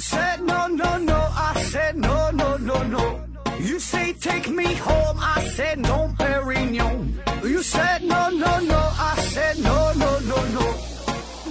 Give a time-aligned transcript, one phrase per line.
[0.00, 1.16] Said no, no, no.
[1.34, 3.20] I said no, no, no, no.
[3.60, 5.18] You say take me home.
[5.20, 7.14] I said no, Perignon.
[7.42, 8.78] You said no, no, no.
[8.78, 10.74] I said no, no, no, no.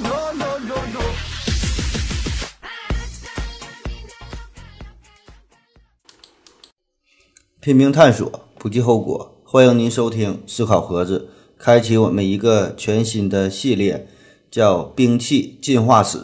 [0.02, 1.02] No, no, no, no.
[7.60, 9.42] 拼命探索，不计后果。
[9.44, 11.30] 欢迎您收听思考盒子，
[11.60, 14.08] 开启我们一个全新的系列，
[14.50, 16.18] 叫《兵器进化史》。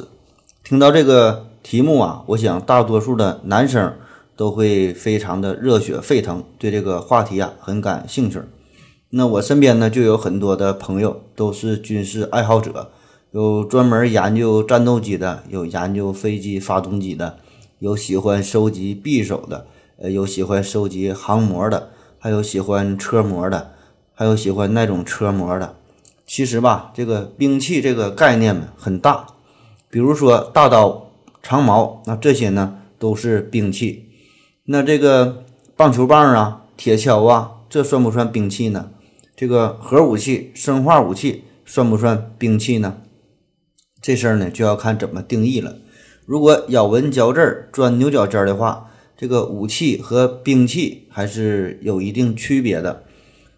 [0.64, 3.94] 听到这个题目啊，我想大多数的男生
[4.36, 8.42] 都会非常的热血沸腾，对这个话题啊很感兴趣。
[9.12, 12.90] 那我身边呢就有很多的朋友都是军事爱好者，
[13.32, 17.38] 有专门研究战斗机的，有研究飞机发动机的，
[17.80, 19.66] 有喜欢收集匕首的。
[19.98, 23.74] 呃，有喜欢收集航模的，还有喜欢车模的，
[24.16, 25.76] 还有喜欢那种车模的。
[26.26, 29.28] 其实吧，这个兵器这个概念呢很大，
[29.92, 31.12] 比如说大刀、
[31.44, 34.10] 长矛，那这些呢都是兵器。
[34.66, 35.44] 那这个
[35.76, 38.90] 棒球棒啊、铁锹啊，这算不算兵器呢？
[39.36, 43.02] 这个核武器、生化武器算不算兵器呢？
[44.02, 45.76] 这事儿呢就要看怎么定义了。
[46.26, 48.90] 如果咬文嚼字、钻牛角尖的话。
[49.16, 53.04] 这个武器和兵器还是有一定区别的。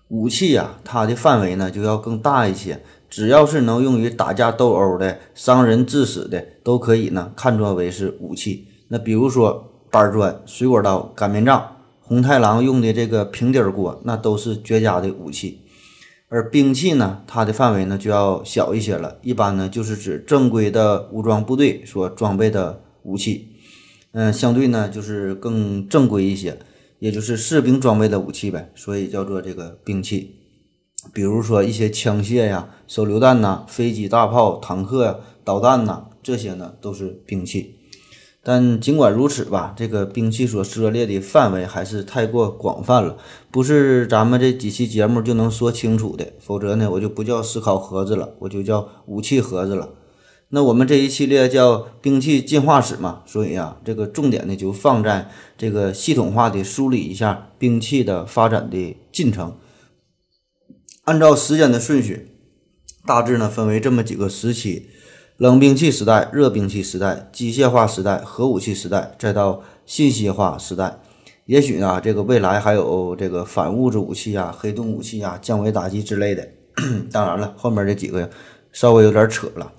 [0.10, 2.84] 武器呀，它的范围呢就要更大一些。
[3.16, 8.68] 只要是能用于打架斗殴的、伤人致死的，都可以呢看作为是武器。
[8.90, 15.62] 那比如说板砖、水果刀、擀面杖、红太狼用的这个平底锅，那都是绝佳的武器。
[16.28, 19.18] 而兵器呢，它的范围呢就要小一些了。
[19.22, 23.48] 一般呢就是指正规的武装部队所装备的武器。
[24.12, 26.60] 嗯，相对呢就是更正规一些，
[27.00, 30.42] 也就是士兵装备的武器呗，所以叫做这个兵器。
[31.16, 37.76] 比如说一些枪械呀、手榴弹呐、飞机、大炮、坦克呀、导弹呐，这些呢都是兵器。
[38.44, 43.16] 但尽管如此吧，这个兵器所涉猎的范围还是太过广泛了，
[43.50, 46.34] 不是咱们这几期节目就能说清楚的。
[46.42, 49.92] 否则呢，我就不叫思考盒子了，我就叫武器盒子了。
[50.50, 59.56] 那我们这一系列叫兵器进化史嘛，所以啊，这个重点呢就放在这个系统化的梳理一下兵器的发展的进程。
[61.06, 62.32] 按照时间的顺序，
[63.06, 64.88] 大致呢分为这么几个时期：
[65.38, 71.00] 冷兵器时代、热兵器时代、机械化时代、核武器时代，再到信息化时代。
[71.46, 76.48] 也许呢，这个未来还有这个反物质武器啊、黑洞武器啊、降维打击之类的。
[77.12, 78.28] 当然了，后面这几个
[78.72, 79.74] 稍微有点扯了。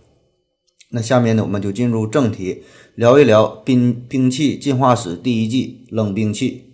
[0.91, 2.63] 那下面呢，我们就进入正题，
[2.95, 6.66] 聊一聊兵兵器进化史第一季冷兵器。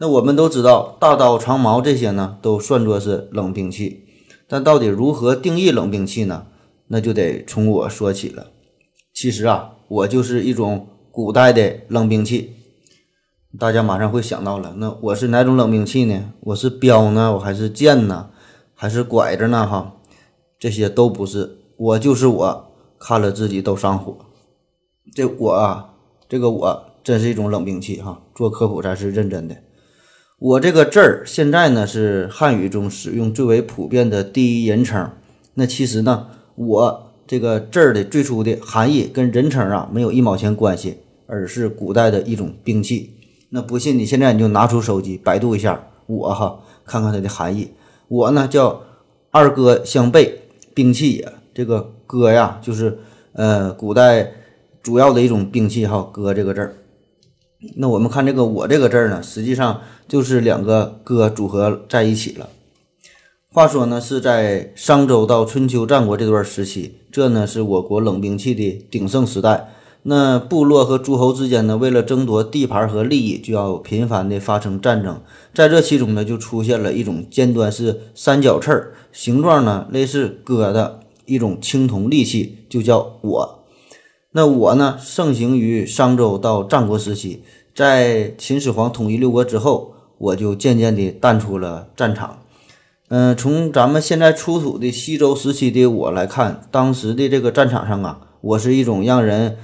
[0.00, 4.06] 那我们都知道，大刀、长矛这些呢，都算作是冷兵器。
[4.48, 6.46] 但到底如何定义冷兵器呢？
[6.88, 8.46] 那就得从我说起了。
[9.12, 12.54] 其实啊，我就是一种古代的冷兵器。
[13.58, 16.32] 大家马上会想到了，那我是哪种冷兵器呢？
[16.40, 17.34] 我是镖呢？
[17.34, 18.30] 我还是剑呢？
[18.74, 19.66] 还是拐子呢？
[19.66, 19.96] 哈，
[20.58, 22.66] 这些都不是，我就是我。
[22.98, 24.14] 看了自己都上火，
[25.14, 25.94] 这我啊，
[26.28, 28.20] 这个我真是一种冷兵器哈。
[28.34, 29.56] 做科普咱是认真的。
[30.40, 35.10] 我这个字儿现在呢是汉语中使用最为普遍的第一人称。
[35.52, 40.96] 那其实呢，我这个字儿的最初的含义跟人称啊没有一毛钱关系，
[41.26, 43.14] 而是古代的一种兵器。
[43.50, 47.68] 那不信你现在你就拿出手机百度一下我哈，看看它的含义。
[48.08, 48.82] 我呢叫
[49.30, 50.40] 二哥相背，
[50.74, 51.92] 兵器也这个。
[52.10, 52.98] 戈呀，就是
[53.34, 54.32] 呃，古代
[54.82, 56.10] 主要的一种兵器哈。
[56.12, 56.74] 戈这个字儿，
[57.76, 62.48] 那我们看这个我这个字儿呢，实际上就是两个戈组合在一起了。
[63.52, 69.70] 话说呢，是在商周到春秋战国这段时期，这呢是我国冷兵器的鼎盛时代。
[70.04, 75.20] 那部落和诸侯之间呢，为了争夺地盘和利益，就要频繁的发生战争。
[75.52, 81.00] 在这其中呢，就出现了一种尖端是三角刺儿，形状呢类似戈的。
[81.26, 83.59] 一种青铜利器就叫我，
[84.32, 87.42] 那我呢盛行于商周到战国时期，
[87.74, 92.38] 在秦始皇统一六国之后，我就渐渐地淡出了战场。
[93.08, 99.56] 嗯，从咱们现在出土的西周时期的我来看，当时的这个战场上啊，我是一种让人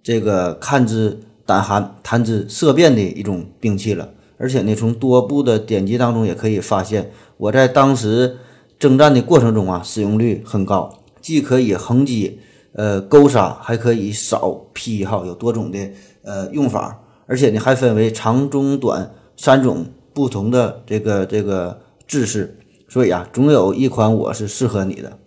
[0.00, 4.10] 这个看之胆寒、谈之色变的一种兵器了。
[4.38, 8.36] 而且呢，从多部的典籍当中也可以发现，我在当时
[8.78, 11.00] 征战的过程中啊，使用率很高。
[11.20, 12.38] 既可以横击，
[12.74, 15.78] 呃，勾杀，还可以扫劈，哈，有多种的
[16.22, 25.18] 呃用法，而且呢还分为长、中、短三种不同的这个这个制式，所以啊，总有一款我是适合你的。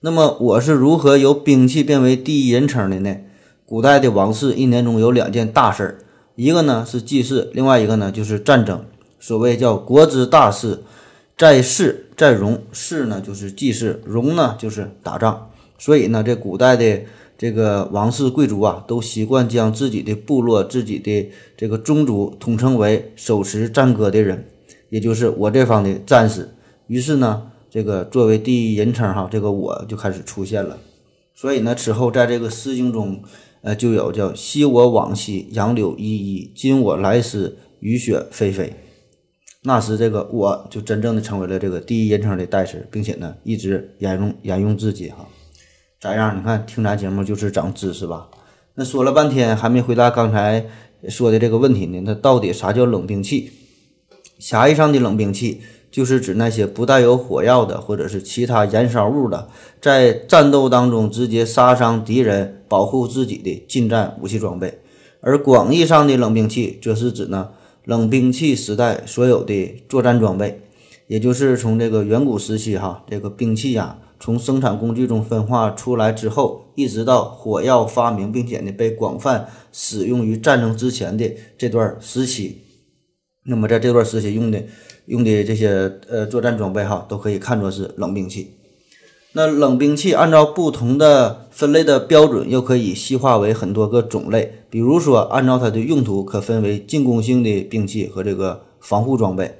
[0.00, 3.16] 那么我是如何由兵器变为第一人称的呢？
[3.64, 5.98] 古代的王室一年中有两件大事儿，
[6.34, 8.84] 一个呢是祭祀，另外一个呢就是战争。
[9.18, 10.82] 所谓叫国之大事，
[11.36, 15.50] 在事在戎，事呢就是祭祀，戎呢就是打仗。
[15.78, 17.02] 所以呢，这古代的
[17.38, 24.46] 这个王室贵族啊，都习惯将自己的部落、自己的这个宗族统称为手持战戈的人，
[24.88, 26.48] 也就是我这方的战士。
[26.86, 30.78] 于是呢，这个作为第一人称哈，这个我就开始出现了。
[31.34, 33.22] 所以呢，此后在这个《诗经》中，
[33.60, 38.72] 呃，就有叫“昔我往昔，杨柳依依；今我来时，雨雪霏霏。”
[39.62, 45.28] 那时，这个我就真正的成为了这个第一人称的代词，并且呢，一直沿用沿用至今哈。
[46.06, 46.38] 咋样？
[46.38, 48.28] 你看听咱节目就是长知识吧？
[48.76, 50.64] 那说了半天还没回答刚才
[51.08, 52.00] 说的这个问题呢。
[52.04, 53.50] 那到底啥叫冷兵器？
[54.38, 55.62] 狭义上的冷兵器。
[55.88, 59.48] 就是指那些不带有火药的，或者是其他燃烧物的，
[59.80, 64.78] 在战斗当中直接杀伤敌人、保护自己的近战武器装备。
[65.22, 67.48] 而广义上的冷兵器，则是指呢
[67.84, 70.60] 冷兵器时代所有的作战装备，
[71.06, 82.62] 也就是从这个远古时期哈，这个兵器呀，从生产工具中分化出来之后，一直到火药发明，并且呢被广泛使用于战争之前的这段时期。
[83.44, 84.60] 那么在这段时期用的。
[85.06, 88.50] 用的这些呃作战装备哈，都可以看作是冷兵器。
[89.34, 94.64] 那冷兵器按照不同的分类的标准，又可以细化为很多个种类。
[94.68, 99.54] 比如说，按照它的用途，可分为进攻性的兵器和这个防护装备。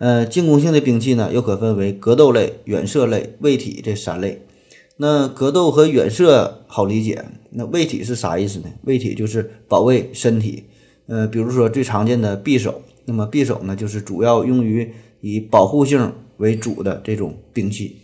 [0.00, 4.40] 呃，进攻性的兵器呢，又可分为格斗类、远射类、位体这三类。
[4.96, 8.70] 那格斗和远射好理解，那位体是啥意思呢？
[8.84, 10.64] 位体就是保卫身体。
[11.06, 12.80] 呃，比如说最常见的匕首。
[13.04, 17.98] 那么匕首呢，就是主要用于以保护性为主的这种兵器。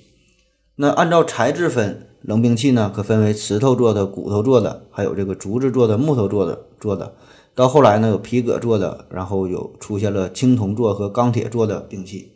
[0.75, 7.14] 那按照材质分，冷兵器呢可分为石头做的、骨头做的，还有这个竹子做的、木头做的做的。
[7.56, 12.34] 到后来呢，有皮革做的，然后有出现了青铜做和钢铁做的兵器。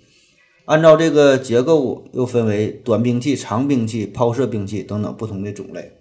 [0.64, 5.92] 按照这个结构，又分为短兵器、长兵器、抛射兵器等等不同的种类。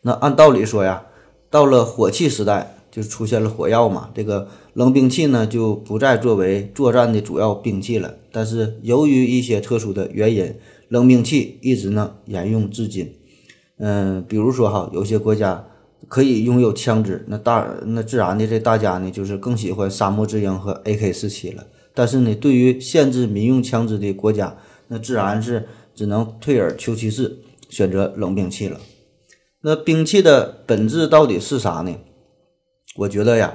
[0.00, 1.04] 那按道理说呀，
[1.50, 2.72] 到了火器时代。
[2.88, 8.14] 就出现了火药嘛，这个冷兵器呢就不再作为作战的主要兵器了。
[8.32, 10.54] 但是由于一些特殊的原因，
[10.88, 13.12] 冷兵器一直呢沿用至今。
[13.76, 15.62] 嗯，比如说哈，有些国家
[16.08, 21.66] 可以拥有枪支，那大那自然的这大家呢就是更喜欢沙漠之鹰和 AK 四七了。
[21.94, 24.56] 但是呢，对于限制民用枪支的国家，
[24.88, 28.78] 那自然是只能退而求其次，选择冷兵器了。
[29.62, 31.96] 那兵器的本质到底是啥呢？
[32.96, 33.54] 我觉得呀，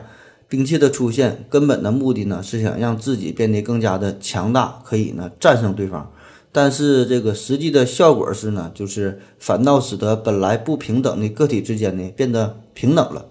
[0.50, 6.12] 兵器的出现根本的目的呢，是想让自己变得更加的强大，可以呢战胜对方。
[6.52, 13.28] 但是这个实际的效果是呢，就是反倒使得本来不平等的个体之间呢变得平等了。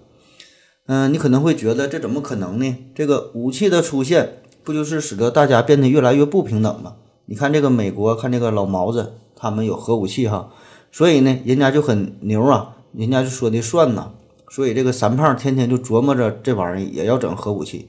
[0.87, 2.75] 嗯，你可能会觉得这怎么可能呢？
[2.95, 6.95] 这个武器的出现不就是使得大家变得越来越不平等吗？
[7.25, 10.49] 你看这个美国，看这个老毛子，他们有核武器哈，
[10.91, 14.11] 所以呢，人家就很牛啊，人家就说的算呐。
[14.49, 17.87] 所以这个三胖天天就琢磨着这玩意儿也要整核武器。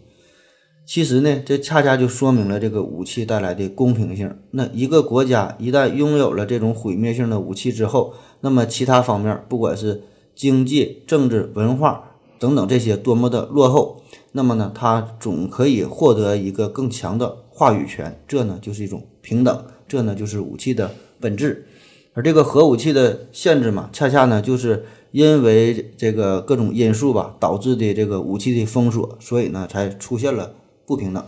[0.85, 4.37] 其实呢，这恰恰就说明了这个武器带来的公平性。
[4.51, 10.03] 那一个国家一旦拥有了这种毁灭性的武器之后，那么其他方面，不管是
[10.35, 18.21] 经济、政治、文化等等这些多么的落后，那么呢，它总可以获得一个更强的话语权。
[18.27, 19.65] 这呢，就是一种平等。
[19.89, 21.67] 这呢，就是武器的本质。
[22.15, 24.85] 而这个核武器的限制嘛，恰恰呢，就是。
[25.13, 30.55] 因为这个各种因素吧，导致的这个武器的封锁，所以呢，才出现了
[30.93, 31.25] 不平等。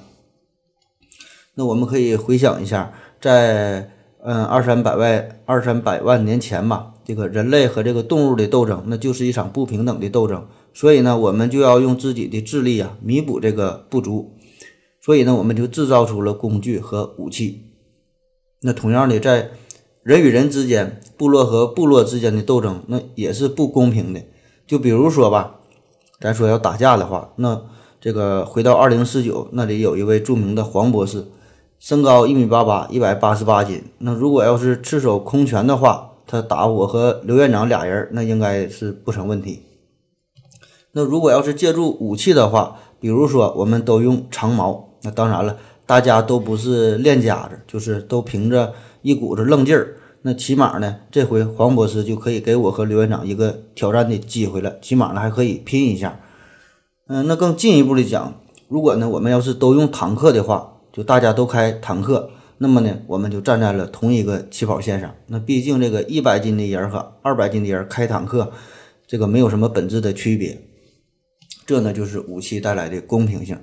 [1.54, 3.90] 那我们可以回想一下，在
[4.22, 10.46] 嗯二三百万二三百万年前吧，这个人类和这个动物的斗争，那就是一场不平等的斗争。
[10.74, 14.34] 所以呢，我们就要用自己的智力啊，弥补这个不足。
[15.00, 17.70] 所以呢，我们就制造出了工具和武器。
[18.60, 19.52] 那同样的，在
[20.02, 24.20] 人与人之间，部落和部落之间的斗争，那也是不公平的。
[24.66, 25.60] 就比如说吧，
[26.20, 27.62] 咱说要打架的话，那
[28.04, 31.24] 这个回到二零四九，那里有一位著名的黄博士，
[31.78, 33.82] 身高一米八八，一百八十八斤。
[33.96, 39.62] 那如果要是赤手空拳的话，他打我和刘院长俩人，那应该是不成问题。
[40.92, 45.56] 那如果要是借助武器的话，比如说我们都用长矛，那当然了，
[45.86, 48.74] 大家都不是练家子，就是都凭着。
[49.00, 54.78] 一股子愣劲儿，那起码呢，这回黄博士就可以给我和刘院长一个挑战的机会了。
[54.82, 56.20] 起码呢，还可以拼一下。
[57.06, 65.14] 嗯，那更进一步的讲，如果呢，我们要是都用坦克的话，就大家都开坦克，那么呢，我们就站在了同一个起跑线上。
[65.26, 68.50] 那毕竟这个一百斤的人和二百斤的人开坦克，
[69.06, 70.66] 这个没有什么本质的区别。
[71.66, 73.58] 这呢就是武器带来的公平性。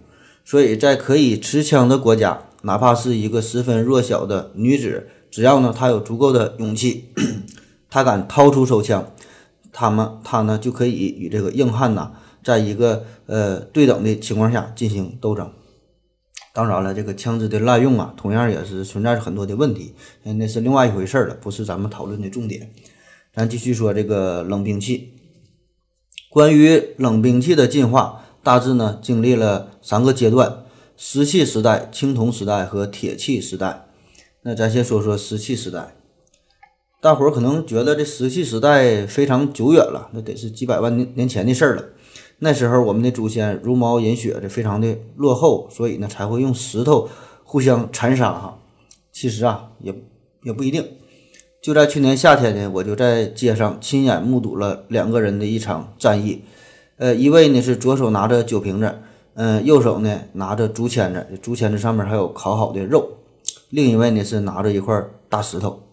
[0.46, 7.06] 所以在可以持枪的国家，哪怕是一个十分弱小的女子，只要呢她有足够的勇气，
[7.90, 9.12] 她敢掏出手枪，
[9.72, 12.12] 他们她呢就可以与这个硬汉呐，
[12.44, 15.52] 在一个呃对等的情况下进行斗争。
[16.54, 19.94] 当然了，这个枪支的滥用啊，同样也是存在着很多的问题，
[20.24, 22.72] 那是另外一回事了，不是咱们讨论的重点。
[23.34, 25.14] 咱继续说这个冷兵器。
[26.30, 30.64] 关于冷兵器的进化，大致呢经历了三个阶段：
[30.98, 33.86] 石器时代、青铜时代和铁器时代。
[34.42, 35.96] 那咱先说说石器时代。
[37.00, 41.84] 大伙儿可能觉得这石器时代非常久远了，那得是几百万年年前的事儿了。
[42.44, 47.08] 那时候我们的祖先茹毛饮血的，非常的落后，所以呢才会用石头
[47.44, 48.58] 互相残杀哈。
[49.12, 49.94] 其实啊也
[50.42, 50.84] 也不一定。
[51.62, 56.42] 就在去年夏天呢，我就在街上亲眼目睹了两个人的一场战役。
[56.98, 58.92] 呃，一位呢是左手拿着酒瓶子，
[59.36, 63.02] 嗯，右手呢拿着竹签子，竹签子上面还有烤好的肉；
[63.70, 65.84] 另一位呢是拿着一块大石头。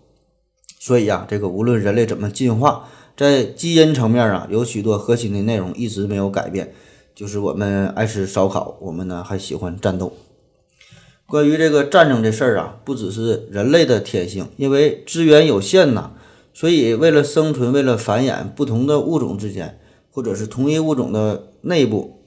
[0.81, 2.89] 所以呀，这个无论人类怎么进化。
[3.19, 6.73] 在基因层面啊，有许多核心的内容一直没有改变，
[7.17, 10.17] 就是我们爱吃烧烤，我们呢还喜欢战斗。
[11.27, 16.13] 关于这个战争这事儿啊，不只是人类的天性，因为资源有限呐，
[16.55, 19.81] 所以为了生存，为了繁衍，不同的物种之间，
[20.13, 22.23] 或者是同一物种的内部，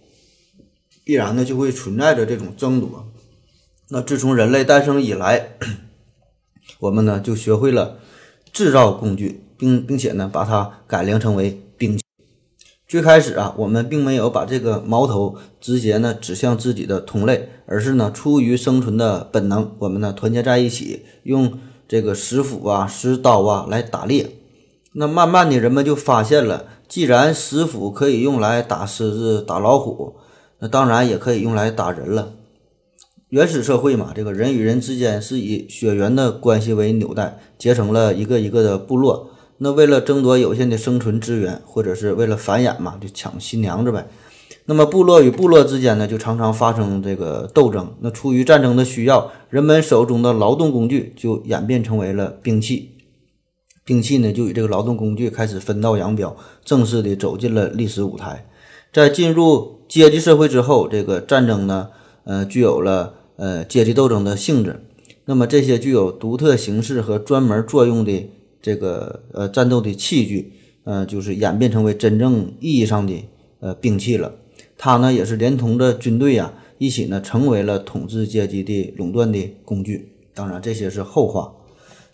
[1.05, 3.09] 必然呢就会存在着这种争夺。
[3.87, 5.53] 那自从人类诞生以来，
[6.81, 7.97] 我们呢就学会了
[8.51, 9.45] 制造工具。
[9.61, 12.03] 并并且呢，把它改良成为兵器。
[12.87, 24.31] 最开始啊，我们并没有把这个矛头直接呢指向自己的同类，而是呢出于生存的本能，我们呢团结在一起，用这个石斧啊、石刀啊来打猎。
[24.93, 30.15] 那慢慢的人们就发现了，既然石斧可以用来打狮子、打老虎，
[30.57, 32.33] 那当然也可以用来打人了。
[33.29, 39.29] 原始社会嘛，这个人与人之间是以血缘的关系为纽带，结成了一个一个的部落。
[39.63, 44.07] 那为了争夺有限的生存资源，或者是为了繁衍嘛，就抢新娘子呗。
[44.65, 47.93] 那么部落与部落之间呢，就常常发生这个斗争。
[47.99, 52.97] 那出于战争的需要，人们手中的劳动工具就演变成为了兵器。
[53.85, 58.47] 兵器呢，就与这个劳动工具开始分道扬镳，正式的走进了历史舞台。
[58.91, 61.89] 在进入阶级社会之后，这个战争呢，
[62.23, 64.83] 呃，具有了呃阶级斗争的性质。
[65.25, 68.31] 那么这些具有独特形式和专门作用的。
[68.61, 70.53] 这个呃战斗的器具，
[70.83, 73.13] 呃，就是演变成为真正意义上的
[73.59, 74.33] 呃兵器了。
[74.77, 80.13] 它呢也是连同着军队啊一起呢成为了统治阶级的垄断的工具。
[80.33, 81.53] 当然这些是后话。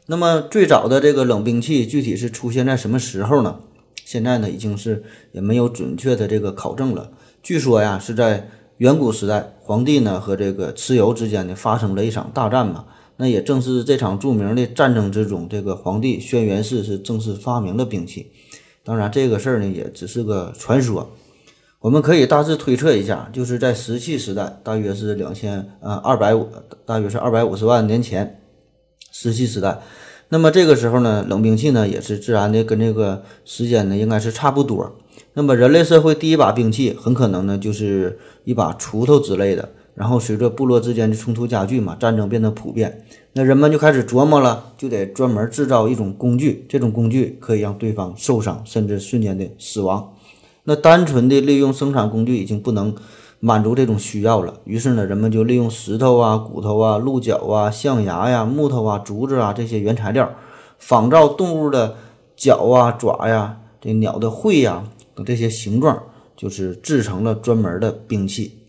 [0.07, 3.59] 那么最早的这个冷兵器具体是出现在什么时候呢？
[4.05, 7.11] 现在呢已经是也没有准确的这个考证了。
[7.43, 12.85] 据说呀是在远古时代，皇帝呢和这个蚩尤之间呢发生了一场大战嘛。
[13.17, 18.31] 那也正是这场著名的战争之中，这个皇帝轩辕氏是正式发明了兵器。
[18.83, 21.11] 当然，这个事儿呢也只是个传说。
[21.79, 26.47] 我们可以大致推测一下，就是在石器时代，大约是两千呃二百五，
[26.85, 28.39] 大约是二百五十万年前，
[29.11, 29.79] 石器时代。
[30.29, 34.95] 那么这个时候呢，冷兵器呢也是自然的跟这个时间呢应该是差不多。
[35.33, 39.69] 那么人类社会第一把兵器很可能呢就是一把锄头之类的。
[39.97, 50.13] 然后随着部落之间的冲突加剧嘛，战争变得普遍，那人们就开始琢磨了，就得专门制造一种工具，这种工具可以让对方受伤，甚至瞬间的死亡。
[50.65, 52.93] 那单纯的利用生产工具已经不能
[53.39, 60.31] 满足这种需要了，于是呢，人们就利用石头啊、骨头啊、鹿角啊、象牙呀、木头啊、竹子啊这些原材料，
[60.77, 61.95] 仿造动物的
[62.35, 64.83] 脚啊、爪呀、这鸟的喙呀
[65.15, 66.03] 等这些形状，
[66.35, 68.59] 就是制成了专门的兵器。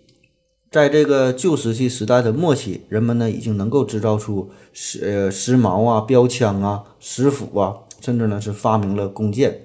[0.71, 9.63] 在这个旧石器时代的末期，人们呢已经能够制造出石呃石矛啊、标枪啊、石斧啊，甚至呢是发明了弓箭。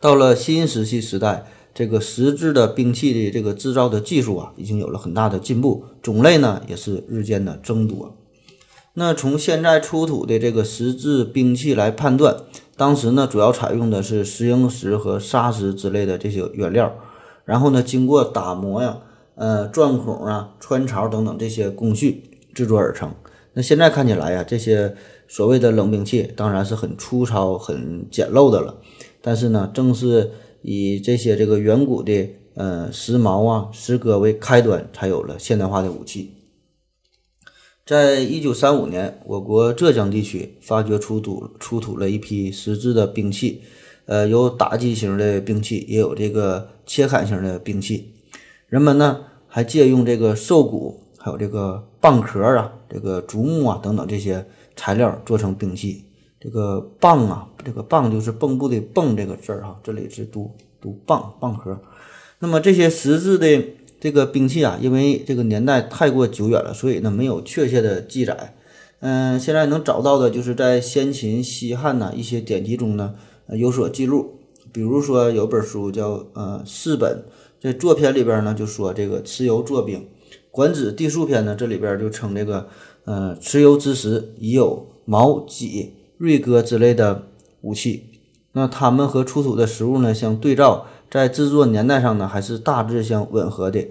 [0.00, 8.16] 到了新石器时代，这个石质的兵器的这个制造的技术啊，已经有了很大的进步，种类呢也是日渐的增多。
[8.94, 12.38] 那从现在出土的这个石质兵器来判断，
[12.76, 16.92] 当时呢主要采用的是石英石和砂石之类的这些原料，
[17.44, 18.98] 然后呢经过打磨呀。
[19.36, 22.22] 呃，钻孔啊、穿槽等等这些工序
[22.54, 23.12] 制作而成。
[23.52, 24.94] 那现在看起来呀，这些
[25.28, 28.80] 所谓的冷兵器当然是很粗糙、很简陋的了。
[29.20, 30.30] 但是呢，正是
[30.62, 36.32] 以这些这个远古的呃石矛啊、石戈为开端，才有了现代化的武器。
[37.86, 43.62] 在一九三五年，我国浙江地区发掘出土出土了一批石质的兵器，
[44.06, 48.13] 呃，有打击型的兵器，也有这个切砍型的兵器。
[48.68, 54.44] 人们呢还借用这个兽骨，还有这个蚌壳啊、这个竹木啊等等这些
[54.74, 56.04] 材料做成兵器。
[56.40, 61.80] 这个蚌啊，这个蚌就是蚌埠的蚌这个字儿哈，这里是读读蚌蚌壳。
[62.40, 63.64] 那么这些石质的
[63.98, 68.54] 这个兵器啊，因为这个年代太过久远了，所以呢没有确切的记载。
[69.00, 73.14] 嗯，现在能找到的就是在先秦、西汉呐一些典籍中呢
[73.48, 74.40] 有所记录。
[74.72, 77.10] 比如说有本书叫呃《四本》，
[77.64, 80.00] 在作篇里边呢就说这个蚩尤作兵，
[80.50, 82.68] 《管子·地术篇》呢这里边就称这个
[83.06, 85.94] 呃蚩尤之时已有矛、戟。
[86.16, 87.26] 锐戈之类的
[87.62, 88.04] 武器，
[88.52, 93.88] 那它们和出土的实物呢相对照，在制作年代上呢还是大致相吻合的。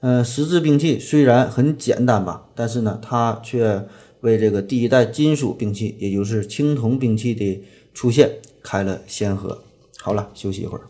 [0.00, 3.86] 嗯，石质兵器虽然很简单吧，但是呢，它却
[4.22, 9.62] 为这个第一代金属兵器，也就是青铜兵器的出现开了先河。
[9.98, 10.84] 好了，休息一会儿。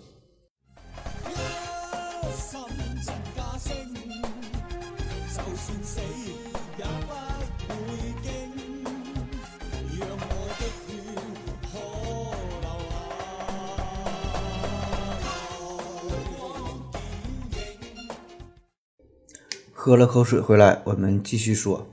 [19.87, 21.87] 喝了口水回来，我们继续说，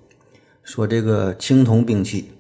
[0.64, 2.32] 说这个青铜兵器。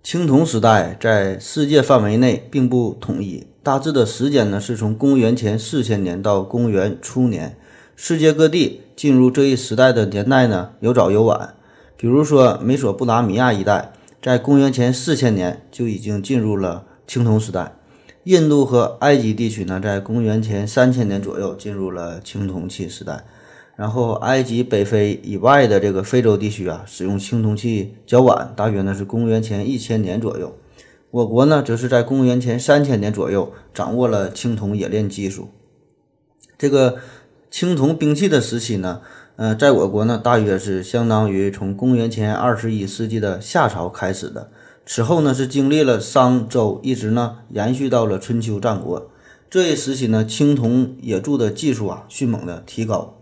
[0.00, 7.58] 青铜时代在世界范围内并不统一，大致的时间呢是从公元前四千年到公元初年。
[7.96, 11.54] 世界各地进入这一时代的年代呢有早有晚。
[11.96, 17.74] 比如说美索不达米亚一带，在公元前四千年就已经进入了青铜时代。
[18.22, 23.24] 印度和埃及地区呢，在公元前三千年左右进入了青铜器时代。
[23.80, 30.54] 然后，埃及、北非以外的这个非洲地区啊，使用青铜器较晚，大约呢是公元前一千年左右。
[31.10, 35.48] 我国呢，则是在公元前三千年左右掌握了青铜冶炼技术。
[36.58, 36.98] 这个
[37.50, 39.00] 青铜兵器的时期呢，
[39.36, 44.50] 呃，在我国呢，大约是相当于从公元前二十一世纪的夏朝开始的。
[44.84, 49.10] 此后呢，是经历了商周，一直呢延续到了春秋战国
[49.48, 53.16] 这一时期呢，青铜冶铸的技术啊，迅猛的提高。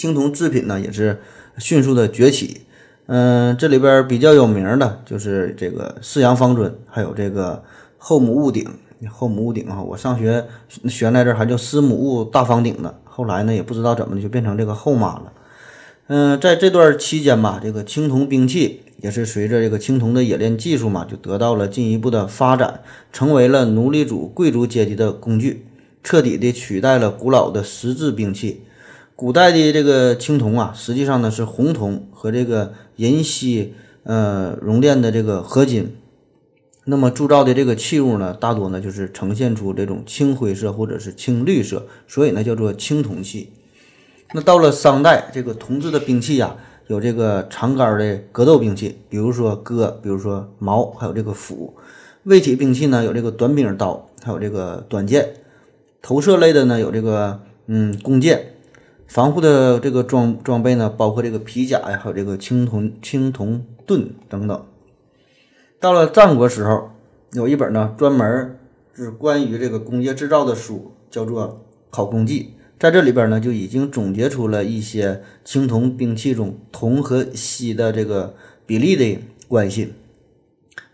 [0.00, 1.20] 青铜制品呢也是
[1.58, 2.62] 迅速的崛起，
[3.04, 7.62] 嗯，这里边比较有名的就是这个四羊方尊，还有这个
[7.98, 8.66] 后母戊鼎。
[9.10, 10.46] 后母戊鼎啊，我上学
[10.88, 15.32] 学来这还叫司母戊大方鼎呢，后来呢也不知道怎么的就变成这个后妈了。
[16.06, 22.80] 嗯，在这段期间吧，这个青铜兵器也是随着这个青铜的冶炼技术嘛，就得到了进一步的发展，
[23.12, 25.66] 成为了奴隶主贵族阶级的工具，
[26.02, 28.62] 彻底的取代了古老的石质兵器。
[29.20, 35.94] 古代的这个青铜啊，实际上呢是红铜和这个银锡呃熔炼的这个合金。
[36.86, 43.52] 那么铸造的这个器物呢，大多呢就是呈现出这种青灰色或者是青绿色，所以呢叫做青铜器。
[44.32, 46.56] 那到了商代，这个铜制的兵器呀，
[46.86, 51.74] 有这个长杆的格斗兵器，比如说戈，比如说矛，还有这个斧。
[52.22, 55.34] 卫体兵器呢，有这个短柄刀，还有这个短剑。
[56.00, 58.54] 投射类的呢，有这个嗯弓箭。
[59.10, 64.64] 防护的这个装装备呢，包括这个皮甲呀，还有这个青铜青铜盾等等。
[65.80, 66.92] 到了战国时候，
[67.32, 68.56] 有一本呢专门
[68.94, 71.48] 是关于这个工业制造的书，叫做
[71.90, 72.54] 《考工记》。
[72.78, 79.92] 在这里边呢，就已经总结出了一些青铜兵器中铜和锡的这个比例的关系。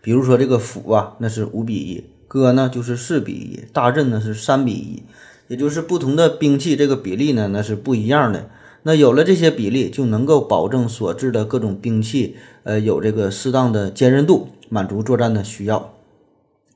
[0.01, 5.03] 比如说这个斧啊，那是五比一；戈呢就是四比一；大刃呢是三比一。
[5.47, 8.49] 也就是不同的兵器，这个比例呢，那是不一样的。
[8.83, 15.93] 那有了这些比例，就能够保证所制的各种兵器，呃，有这个适当的坚韧度，满足作战的需要。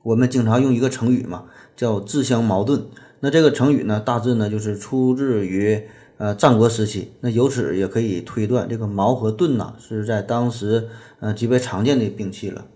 [0.02, 1.44] 我们经常用一个成语嘛，
[1.76, 2.84] 叫自相矛盾。
[3.20, 5.82] 那这个成语呢，大致呢就是出自于
[6.18, 7.12] 呃战国时期。
[7.20, 10.88] 那由此也可以推断，这个矛和盾呢，是在当时
[11.20, 12.66] 呃极为常见的兵器了。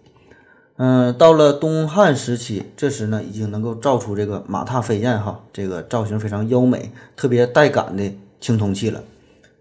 [0.78, 9.02] 嗯，到了东汉时期，这时呢，已经能够造出这个马踏飞燕哈，这个造型非常优美、特别带感的青铜器了。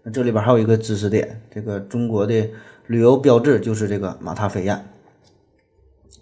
[0.02, 2.50] 那这里边还有一个知识点，这个中国的
[2.86, 4.86] 旅游标志就是这个马踏飞燕。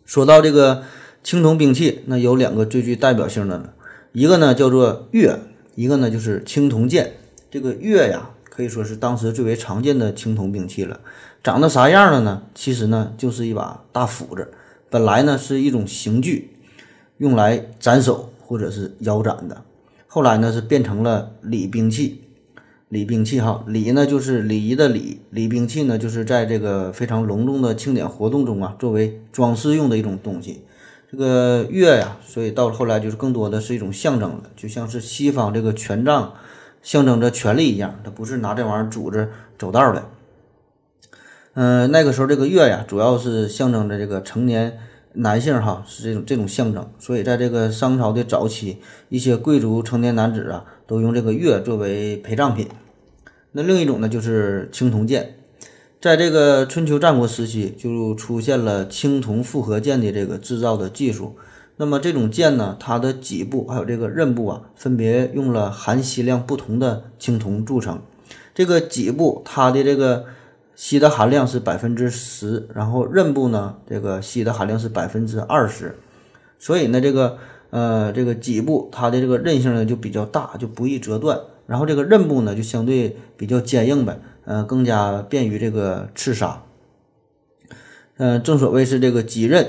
[0.04, 0.84] 说到这个
[1.24, 3.70] 青铜兵器，那有两个最具代表性的呢，
[4.12, 5.38] 一个呢叫做钺，
[5.74, 7.14] 一个呢就是青铜剑。
[7.50, 11.00] 这个钺呀，可以说是当时最为常见的青铜兵器了。
[11.42, 12.42] 长得啥样的呢？
[12.54, 14.52] 其实呢，就是一把大斧子。
[14.94, 16.52] 本来呢是一种刑具，
[17.18, 19.64] 用来斩首或者是腰斩的。
[20.06, 22.22] 后来呢是变成了礼兵器，
[22.90, 30.62] 礼兵器哈，礼呢就是礼仪的礼，礼兵器呢就是在这个非常隆重的庆典活动中啊，作为装饰用的一种东西。
[31.10, 36.34] 这个月呀，所以到后来就是更多的是一种象征了，就像是西方这个权杖
[36.84, 39.28] 象征着权力一样，它不是拿这玩意儿拄着
[39.58, 40.04] 走道的。
[41.54, 44.76] 嗯，那个时候这个月呀，主要是象征着这个成年
[45.12, 46.90] 男性哈，是这种这种象征。
[46.98, 52.68] 所以在这个商朝的早期，一些贵族成年男子啊，都用这个月作为陪葬品。
[53.52, 55.36] 那另一种呢，就是青铜剑。
[56.00, 61.36] 在这个春秋战国时期，就出现了青铜复合剑的这个制造的技术。
[61.76, 68.02] 那么这种剑呢，它的脊部还有这个刃部啊，分别用了含锡量不同的青铜铸成。
[68.52, 70.24] 这个脊部它的这个
[70.76, 75.96] 锡的含量是百分之十，然后刃部呢，这个锡的含量是百分之二十。
[76.58, 77.38] 所以呢，这个
[77.70, 81.38] 呃这个脊部它的这个韧性呢就比较大，就不易折断。
[81.66, 86.62] 然后这个刃部呢就相对比较坚硬呗，呃，更加便于这个刺杀。
[88.16, 89.66] 嗯，正所谓是这个戟刃，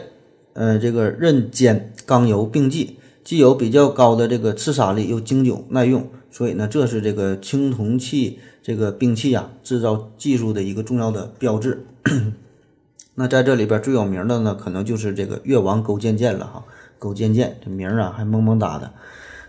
[0.53, 11.85] 呃，这个刃尖刚柔并济，既有比较高的这个刺杀力，又经久耐用，所以呢，这是这个青铜器这个兵器啊制造技术的一个重要的标志。
[13.13, 16.63] 那在这里边最有名的呢，可能就是这个越王勾践剑了哈，
[16.97, 18.91] 勾践剑这名啊还萌萌哒的。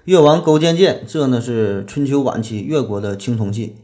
[0.05, 3.76] 越王勾践剑，这呢是春秋晚期越国的青铜器，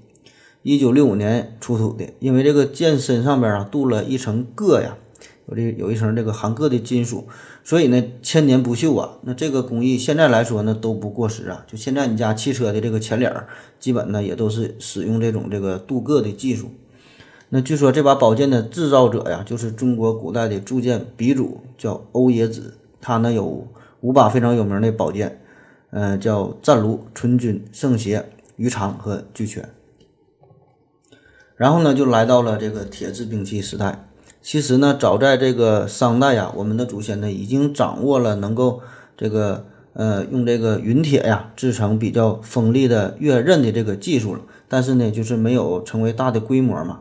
[0.61, 2.12] 一九六五年出土的。
[2.21, 4.99] 因为这个剑身上边啊镀了一层铬呀，
[5.49, 7.27] 有这有一层这个含铬的金属，
[7.64, 9.18] 所以呢千年不锈啊。
[9.22, 11.64] 那这个工艺现在来说呢都不过时啊。
[11.66, 13.48] 就现在你家汽车的这个前脸儿，
[13.79, 16.70] 基本呢也都是使用这种这个镀铬的技术。
[17.51, 22.79] 那据说这把宝剑的制造者呀，就是中国古代的铸剑鼻祖，叫欧冶子。
[23.01, 23.68] 他呢有
[24.01, 25.38] 五把非常有名的宝剑。
[25.90, 29.68] 呃，叫湛卢、纯钧、圣邪、于长和俱全。
[31.55, 34.09] 然后呢，就来到了这个铁制兵器时代。
[34.43, 38.81] 其实呢，早在这个商代呀，我们的祖先呢已经掌握了能够
[39.17, 44.41] 这个呃用这个陨铁呀制成比较锋利的月刃的这个技术了。
[44.69, 47.01] 但是呢，就是没有成为大的规模嘛。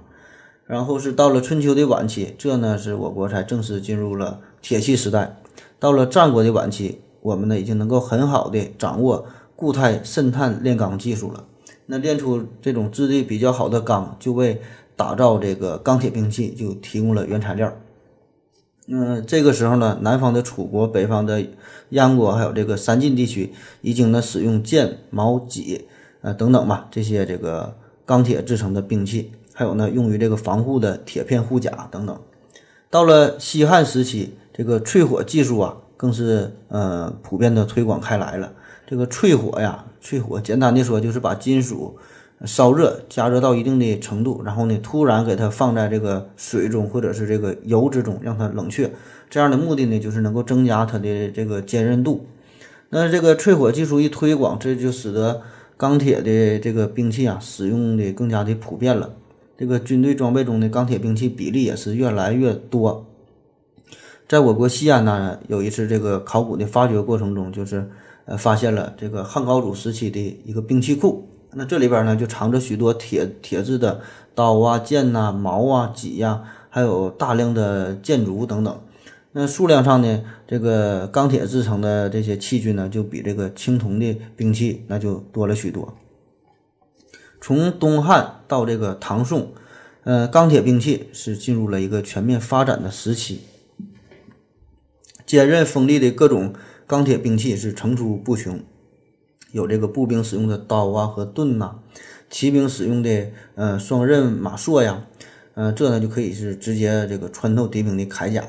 [0.66, 5.42] 然后是到了春秋的晚期，这呢是我国才正式进入了铁器时代。
[5.80, 7.02] 到了战国的晚期。
[7.24, 11.44] 我们呢已经能够很好的掌握固态渗碳炼钢技术了。
[11.86, 14.60] 那炼出这种质地比较好的钢，就为
[15.02, 17.74] 打造这个钢铁兵器就提供了原材料。
[18.88, 21.44] 嗯，这个时候呢，南方的楚国、北方的
[21.90, 25.88] 燕国，还有这个三晋地区，已经呢使用剑、矛、戟
[26.22, 32.22] 啊等等吧这些这个钢铁制成的兵器，还有呢用于这个防护的铁片护甲等等。
[32.92, 35.78] 到了西汉时期，这个淬火技术啊。
[36.02, 38.52] 更是呃普遍的推广开来了。
[38.88, 41.96] 这个淬火呀，淬火简单的说就是把金属
[42.46, 48.92] 烧热，加热到一定的程度，然后呢突然给它放在这个水中或者是这个油之中，让它冷却。
[49.30, 52.26] 这样的目的呢，就是能够增加它的这个坚韧度。
[52.90, 55.42] 那这个淬火技术一推广，这就使得
[55.78, 59.14] 钢铁的这个兵器啊使用的更加的普遍了。
[59.58, 63.06] 这个军队装备中的钢铁兵器比例也是越来越多。
[64.28, 67.88] 在我国西安呢，有一次这个考古的发掘过程中，就是
[68.26, 71.28] 呃发现了这个汉高祖时期的一个兵器库。
[71.54, 74.02] 那这里边呢就藏着许多铁铁制的
[74.34, 78.82] 刀啊、剑呐、矛啊、戟呀，还有大量的剑竹等等。
[79.34, 85.94] 那数量上呢，这个钢铁制成的这些器具呢，就比这个青铜的兵器那就多了许多。
[87.40, 89.54] 从东汉到这个唐宋，
[90.04, 93.42] 呃，钢铁兵器是进入了一个全面发展的时期。
[95.26, 96.54] 坚韧锋利的各种
[96.86, 98.60] 钢铁兵器是层出不穷，
[99.52, 101.76] 有这个步兵使用的刀啊和盾呐，
[102.30, 105.06] 骑兵使用的呃双刃马槊呀，
[105.54, 108.44] 呃这呢就可以是直接这个穿透敌兵的铠甲。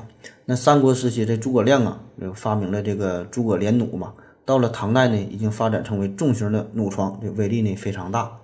[0.44, 4.12] 那三国时期这诸葛亮啊，就发明了这个诸葛连弩嘛。
[4.44, 8.38] 到了唐代呢，已经发展成为重型的弩床，这威力呢非常大。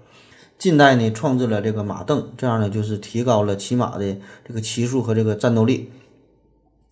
[0.57, 4.16] 近代呢，创制了这个马镫，这样呢就是提高了骑马的
[4.47, 5.90] 这个骑术和这个战斗力。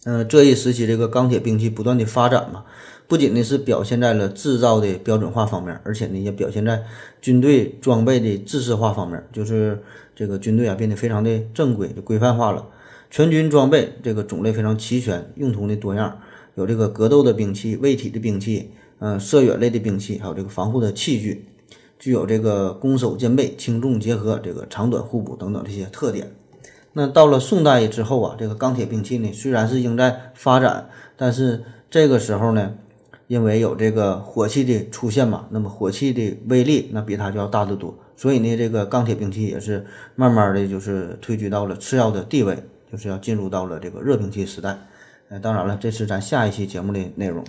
[0.04, 2.64] 嗯，这一时期这个钢铁兵器不断的发展嘛，
[3.08, 6.82] 不仅呢是表现在了制造的标准化方面，而且呢也表现在
[7.20, 9.80] 军队装备的制式化方面，就是
[10.14, 12.66] 这个军队啊变得非常的正规、就规范化了。
[13.08, 16.18] 全军装备这个种类非常齐全，用途呢多样，
[16.56, 21.46] 有这个格斗的兵器、卫体的兵器，嗯，射远类的兵器，还有这个防护的器具，
[22.00, 26.32] 具有这个攻守兼备、轻重结合、这个长短互补等等这些特点。
[26.94, 32.74] 那到了宋代之后啊，这个钢铁兵器呢，虽然是应在发展，但是这个时候呢，
[33.26, 39.84] 因为有这个火器的出现嘛，那么火器的威力那比它就要大得多，所以呢，这个钢铁兵器也是
[40.14, 44.78] 慢慢的就是退居到了次要的地位，就是要进入到了这个热兵器时代。
[45.28, 47.44] 呃，当然了，这是咱下一期节目的内容。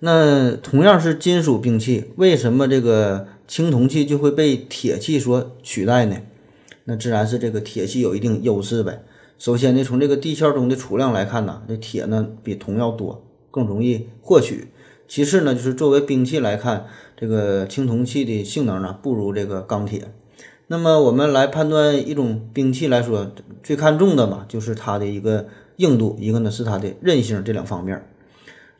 [0.00, 6.16] 那同样是金属兵器，为什么这个青铜器就会被铁器所取代呢？
[6.84, 9.02] 那自然是这个铁器有一定优势呗。
[9.38, 13.22] 首先呢，从这个地壳中的储量来看呢，这铁呢比铜要多，
[13.54, 14.66] 更容易获取。
[15.06, 16.86] 其次呢，就是作为兵器来看，
[17.16, 20.08] 这个青铜器的性能呢不如这个钢铁。
[20.66, 23.30] 那么我们来判断一种兵器来说，
[23.62, 28.04] 最看重的嘛，就是它的一个硬度，一个呢是它的韧性这两方面。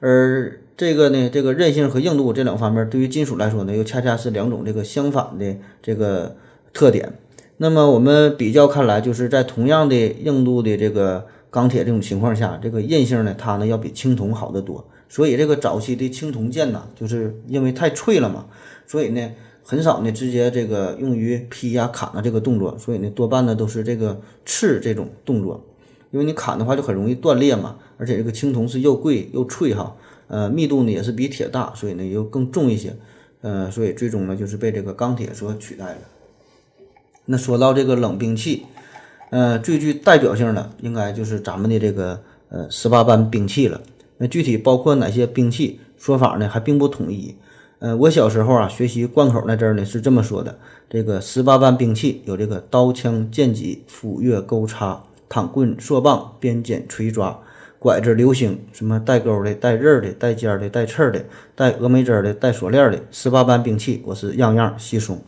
[0.01, 6.35] 而这个呢，这个韧性和硬度这两方面，对于金属来说呢，又恰恰是两种这个相反的这个
[6.73, 7.13] 特点。
[7.59, 14.85] 那么我们比较看来，就是在同样的硬度的这个钢铁这种情况下，这个韧性呢，它呢要比青铜好得多。
[15.09, 18.47] 所以这个早期的青铜剑呢，就是因为太脆了嘛，
[18.89, 19.31] 所以呢
[19.63, 25.65] 很少呢直接这个用于劈呀砍的这个动作，所以呢多半呢都是这个刺这种动作。
[26.11, 29.95] 因为你砍的话就很容易断裂嘛，而且这个青铜是又贵又脆哈，
[30.27, 32.97] 呃密度呢也是比铁大，所以呢又更重一些，
[33.43, 35.99] 呃所以最终呢就是被这个钢铁所取代了。
[37.27, 38.67] 那说到这个冷兵器，
[39.31, 43.81] 呃最具代表性的应该就是咱们的这个呃十八般兵器了。
[44.19, 45.81] 那具体包括哪些兵器？
[45.99, 47.35] 说法呢还并不统一。
[47.79, 50.59] 呃我小时候啊学习贯口那阵儿呢是这么说的：
[50.89, 55.03] 这个十八般兵器有这个刀枪剑戟斧钺钩叉。
[55.27, 57.37] 躺棍、槊棒、鞭锏、锤抓、
[57.81, 61.25] 拐子、流星，什么带钩的、带刃的、带尖的、带刺的、
[61.57, 65.21] 带峨眉针的、带锁链的，十八般兵器，我是样样稀松。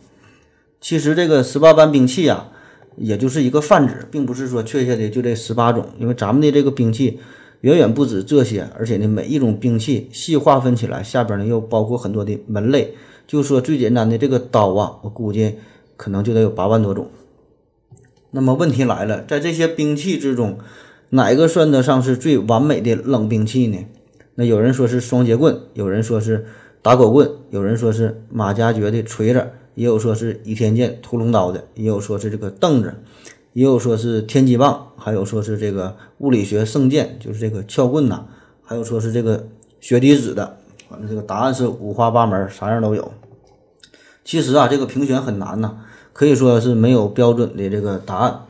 [0.79, 2.51] 其实这个十八般兵器啊，
[2.97, 7.19] 也就是一个泛指，并不是说确切的就这十八种，因为咱们的这个兵器
[7.61, 12.95] 远远不止这些，而且呢，每一种兵器细划分起来，下边呢又包括很多的门类。
[13.27, 15.55] 就说最简单的这个刀啊，我估计
[15.95, 17.07] 可能就得有八万多种。
[18.31, 20.57] 那么问题来了，在这些兵器之中，
[21.09, 23.77] 哪个算得上是最完美的冷兵器呢？
[24.35, 26.45] 那有人说是双节棍，有人说是
[26.81, 32.95] 打狗棍，有人说是马加爵的锤子，也有说是倚天剑、屠龙刀的，也有说是这个凳子，
[33.53, 38.25] 也有说是天机棒，还有说是这个物理学圣剑，就是这个撬棍呐，
[38.63, 39.47] 还有说是这个
[39.79, 40.57] 血滴子的。
[40.89, 43.11] 反正这个答案是五花八门，啥样都有。
[44.25, 45.77] 其实啊，这个评选很难呐。
[46.11, 48.41] 可以说是没有标准的这个答案，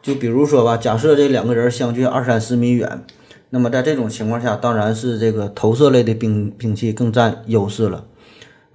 [0.00, 3.04] 就比如说吧，假设这两个人相距二三十米远，
[3.50, 8.04] 那么在这种情况下，当然是这个投射类的兵兵器更占优势了。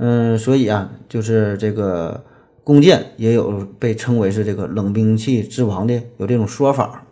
[0.05, 2.25] 嗯，所以啊，就是这个
[2.61, 7.05] 弓箭也有被称为是这个冷兵器之王的有这种说法。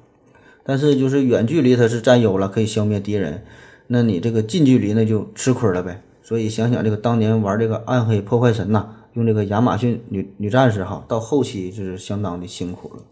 [0.65, 3.45] 但是就是远距离它是占优了，可以消灭敌人，
[3.87, 6.03] 那你这个近距离那就吃亏了呗。
[6.21, 8.89] 所以想想这个当年玩这个暗黑破坏神呐。
[9.13, 13.03] 用这个亚马逊女女战士哈，到后期就是相当的辛苦了。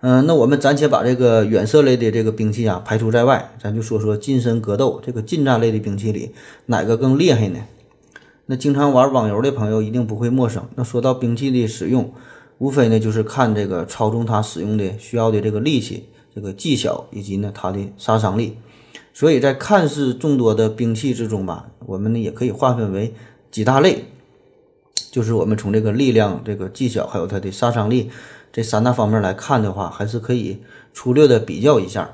[0.00, 6.32] 嗯，那我们暂且把这个远射类的这个兵器啊排除在外，咱就说说近身格斗这个近战类的兵器里
[6.66, 7.60] 哪个更厉害呢？
[8.50, 10.66] 那经常玩网游的朋友一定不会陌生。
[10.74, 12.10] 那说到兵器的使用，
[12.56, 18.56] 无非呢就是看这个操纵它使用的需要的这个力气、这个技巧以及呢它的杀伤力。
[19.12, 23.12] 所以在看似众多的兵器之中吧，我们呢也可以划分为
[23.50, 24.06] 几大类。
[25.10, 28.10] 就是我们从这个力量、这个技巧，还有它的杀伤力
[28.50, 30.62] 这三大方面来看的话，还是可以
[30.94, 32.12] 粗略的比较一下。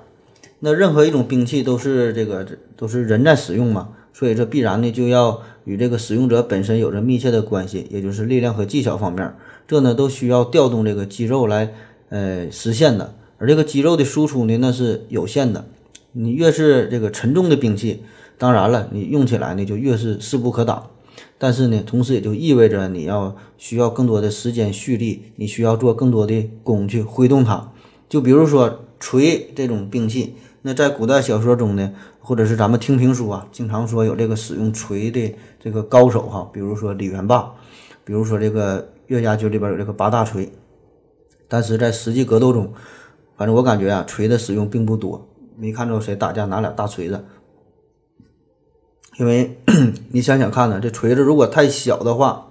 [0.59, 2.45] 那任何一种兵器都是这个
[2.77, 9.35] 都是人在使用嘛，所以这必然呢就要与这个使用者本身有着密切的关系，也就是力量和技巧方面，
[9.69, 11.75] 这呢都需要调动这个肌肉来
[12.09, 13.15] 呃实现的。
[13.37, 15.67] 而这个肌肉的输出呢那是有限的，
[16.13, 18.05] 你越是这个沉重的兵器，
[18.39, 20.91] 当然了，你用起来呢就越是势不可挡。
[21.37, 27.73] 但是呢，同时也就意味着你要需要更多的时间蓄力，你需要做更多的功去挥动它。
[28.09, 31.93] 就比如说锤这种兵器，那在古代小说中呢，
[32.27, 37.53] 或者是咱们听评书啊，经常说有这个使用锤的这个高手哈，比如说李元霸，
[38.03, 40.51] 比如说这个岳家军里边有这个八大锤。
[41.49, 42.73] 但是在实际格斗中，
[43.37, 47.23] 反正我感觉啊，锤的使用并不多，没看着谁打架拿俩大锤子。
[49.19, 49.61] 因为
[50.11, 52.47] 你想想看呢，这锤子如果太小的话，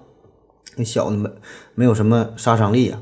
[0.76, 1.30] 那小的没
[1.74, 3.02] 没有什么杀伤力呀。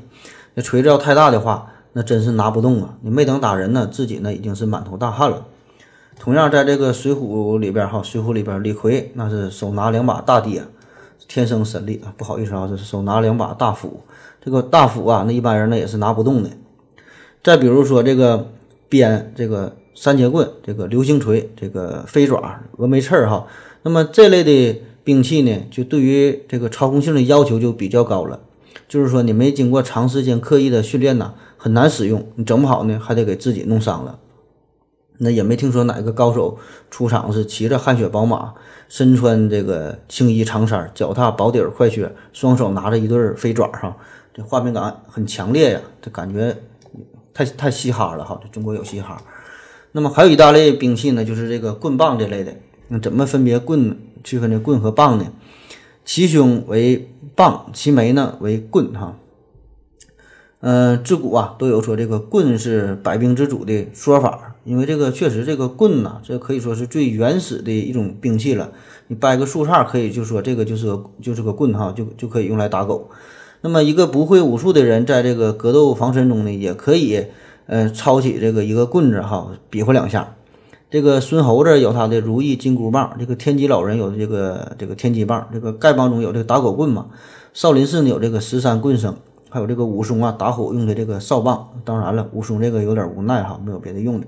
[0.54, 2.96] 那锤子要太大的话，那真是拿不动啊。
[3.02, 5.46] 你没等打人呢，自己呢已经是满头大汗了。
[6.22, 7.16] 同样，在这个《水浒》
[7.58, 10.62] 里边哈，《水浒》里边李逵那是手拿两把大爹，
[11.26, 12.14] 天生神力啊。
[12.16, 14.00] 不好意思啊，这是手拿两把大斧。
[14.40, 16.50] 这个大斧啊，那一般人呢也是拿不动的。
[17.42, 18.48] 再比如说这个
[18.88, 19.74] 鞭，这个。
[19.94, 23.46] 三节棍、这个流星锤、这个飞爪、峨眉刺儿哈，
[23.82, 28.40] 那么这类的兵器呢，就对于这个操控性的要求就比较高了。
[28.88, 32.26] 就是说，你没经过长时间刻意的训练呐，很难使用。
[32.36, 34.18] 你整不好呢，还得给自己弄伤了。
[35.24, 36.58] 那也没听说哪个高手
[36.90, 38.52] 出场是骑着汗血宝马，
[38.88, 43.96] 身穿这个青衣长衫，脚踏薄底儿快靴，双手拿着一对飞爪哈，
[44.34, 46.56] 这画面感很强烈呀，这感觉
[47.32, 49.22] 太太嘻哈了哈，这中国有嘻哈。
[49.92, 52.52] 那么还有一大类兵器呢，就是这个棍棒这类的。
[52.88, 55.26] 那怎么分别棍区分这棍和棒呢？
[56.04, 59.16] 其胸为棒，其眉呢为棍哈。
[60.60, 68.70] 嗯，自古啊都有说这个棍是百兵之主的说法，因为这个确实这个棍呐，这可以说是最原始的一种兵器了。
[69.08, 73.10] 你掰个树杈可以就说这个就是就是个棍哈，就就可以用来打狗。
[73.60, 77.26] 那么一个不会武术的人在这个格斗防身中呢，也可以
[77.66, 80.36] 呃抄起这个一个棍子哈，比划两下。
[80.90, 87.06] 这个孙猴子有他的如意金箍棒，这个天机老人有这个这个天机棒，这个丐帮中有这个打狗棍嘛，
[87.54, 89.16] 少林寺呢有这个十三棍僧。
[89.52, 91.68] 还有这个武松啊，打虎用的这个扫棒。
[91.84, 94.26] 当然了，武松这个有点无奈哈，没有别的用的。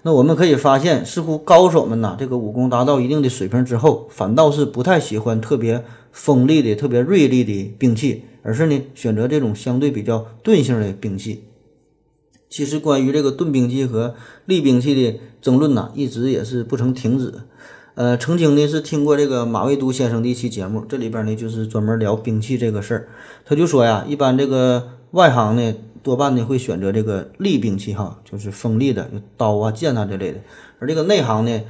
[0.00, 11.44] 那我们可以发现，似乎高手们呐，这个武功达到一定的水平之后，反倒是不太喜欢特别锋利的、特别锐利的兵器，而是呢选择这种相对比较钝性的兵器。
[12.48, 14.14] 其实，关于这个钝兵器和
[14.46, 17.34] 利兵器的争论呐，一直也是不曾停止。
[17.94, 23.08] 呃，曾经呢是听过这个马未都先生的一期节目，这里边呢就是专门聊兵器这个事儿。
[23.44, 30.38] 他就说呀，一般这个外行呢多半呢会选择这个利兵器哈，就是锋利的，刀啊、剑啊这类的；
[30.78, 31.60] 而这个内行呢，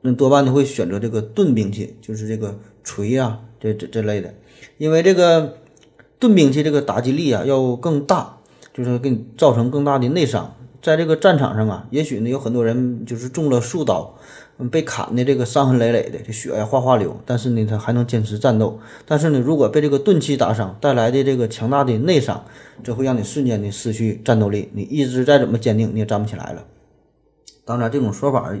[0.00, 4.34] 那多半呢会选择这个钝兵器，就是这个锤啊这这这类的。
[4.78, 5.58] 因为这个
[6.18, 8.38] 钝兵器这个打击力啊要更大，
[8.74, 10.56] 就是给你造成更大的内伤。
[10.88, 14.16] 在这个战场上啊，也许呢有很多人就是中了数刀。
[14.72, 18.80] 被砍的这个伤痕累累的，这血呀哗哗流，但是呢，他还能坚持战斗。
[19.06, 22.42] 但是呢，如果被这个钝器打伤带来的这个强大的内伤，
[22.82, 26.64] 这会让你瞬间的失去战斗力，你意志再怎么坚定，你也站不起来了。
[27.64, 28.52] 当然，这种说法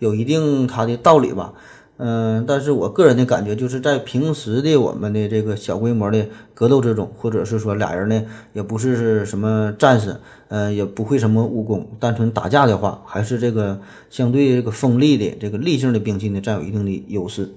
[0.00, 1.54] 有一定它的道理吧。
[2.00, 13.80] 嗯，但是我个人的感觉就是在平时的我们的这个小规模的格斗之中，或者是说俩人呢也不是什么战士，呃，也不会什么武功，单纯打架的话，还是这个
[14.10, 17.50] 相对这个锋利的这个利性的兵器呢占有一定的优势。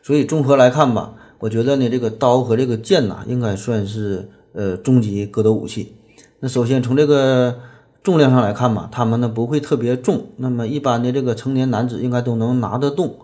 [0.00, 5.96] 所以综合来看吧，我觉得呢这个刀和这个剑呐，应该算是呃终极格斗武器。
[6.38, 7.56] 那首先从这个。
[8.02, 13.16] 重量上来看吧，他们呢不会特别重，那么一般的这个成年男子应该都能拿得动。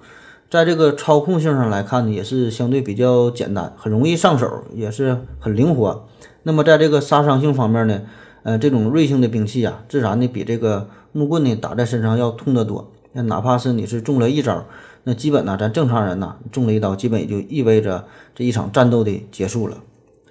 [0.49, 6.07] 在这个操控性上来看呢，也是相对比较简单，很容易上手，也是很灵活。
[6.45, 8.03] 那么在这个杀伤性方面呢，
[8.45, 12.93] 呃，这种锐性的兵器啊，自然的比这个木棍呢打在身上要痛得多。
[13.13, 14.65] 那哪怕是你是中了一招，
[15.03, 19.79] 那基本呢，咱正常人呐中了一刀，基本也就意味着这一场战斗的结束了。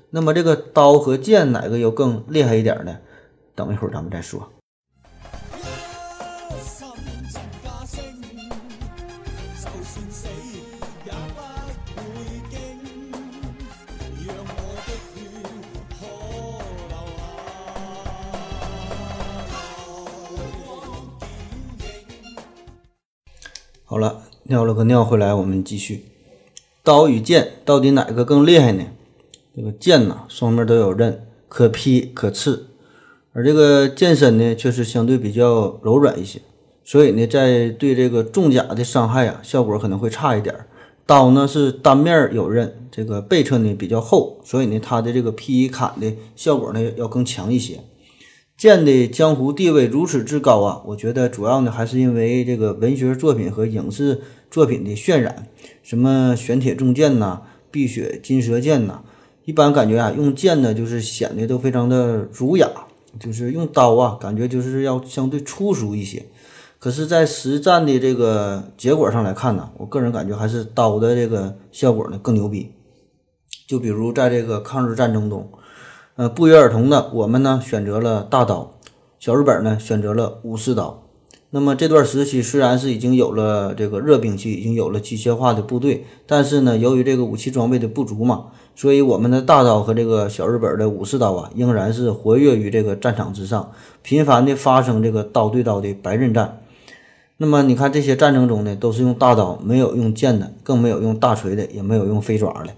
[0.10, 2.96] 那么这个刀和剑哪个又更厉害一点呢？
[3.58, 4.48] 等一会儿，咱们再说。
[23.84, 26.06] 好了，尿了个尿回来，我们继续。
[26.84, 28.86] 刀与剑到底哪个更厉害呢？
[29.56, 32.68] 这个剑呐，双面都有刃，可劈可刺。
[33.38, 36.42] 而这个剑身呢，却是相对比较柔软一些，
[36.84, 40.56] 所以呢，在对这个重甲的伤害啊，效果可能会差一点。
[41.06, 47.80] 刀呢是单面有刃，这个背侧呢比较厚，所以呢，它的这个劈砍的效果呢要更强一些。
[48.58, 54.20] 剑的江湖地位如此之高啊，我觉得主要呢还是因为这个文学作品和影视
[54.50, 55.48] 作品的渲染，
[55.84, 59.04] 什么玄铁重剑呐，碧血金蛇剑呐，
[59.46, 62.68] 一般感觉啊，用剑呢就是显得都非常的儒雅。
[63.20, 66.26] 就是用刀啊，感觉就是要相对粗俗一些。
[66.80, 72.72] 可是，在实战的这个结果上来看呢，我个人感觉还是刀的这个效果呢更牛逼。
[73.68, 75.50] 就比如在这个抗日战争中，
[76.16, 78.80] 呃，不约而同的，我们呢选择了大刀，
[79.20, 81.07] 小日本呢选择了武士刀。
[81.50, 88.48] 那么这段时期虽然是已经有了这个热兵器，已经有了机械化的部队，但是呢，由于这个武器装备的不足嘛。
[88.76, 93.72] 所以，我们的大刀和这个小日本的武士刀啊，仍然是活跃于这个战场之上，
[94.04, 96.60] 频繁的发生这个刀对刀的白刃战。
[97.38, 102.70] 那么，你看这些战争中呢，都是用大刀，没有用剑的，更没有用大锤的，也没有用飞爪的。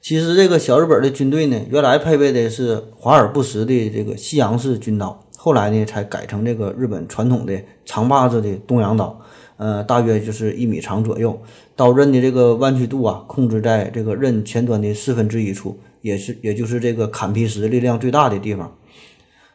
[0.00, 9.20] 其实，这个小日本的军队呢，原来配备的是华而不实的这个西洋式军刀，后来呢，才改成这个日本传统的长把子的东洋刀。
[9.56, 11.36] 呃，大约就是一米长左右，
[11.74, 18.72] 刀刃的这个弯曲度啊，控制在这个刃前端的四分之一处，也是也就是这个砍劈时力量最大的地方。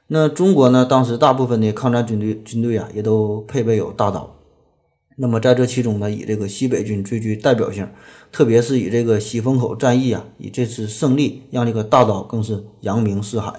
[0.07, 4.35] 那中国呢，当时大部分的抗战军队军队啊，也都配备有大刀。
[5.15, 7.87] 那么在这其中呢，以这个西北军最具代表性，
[8.29, 13.53] 特别是以这个西风口战役啊，以这次胜利让这个大刀更是扬名四海。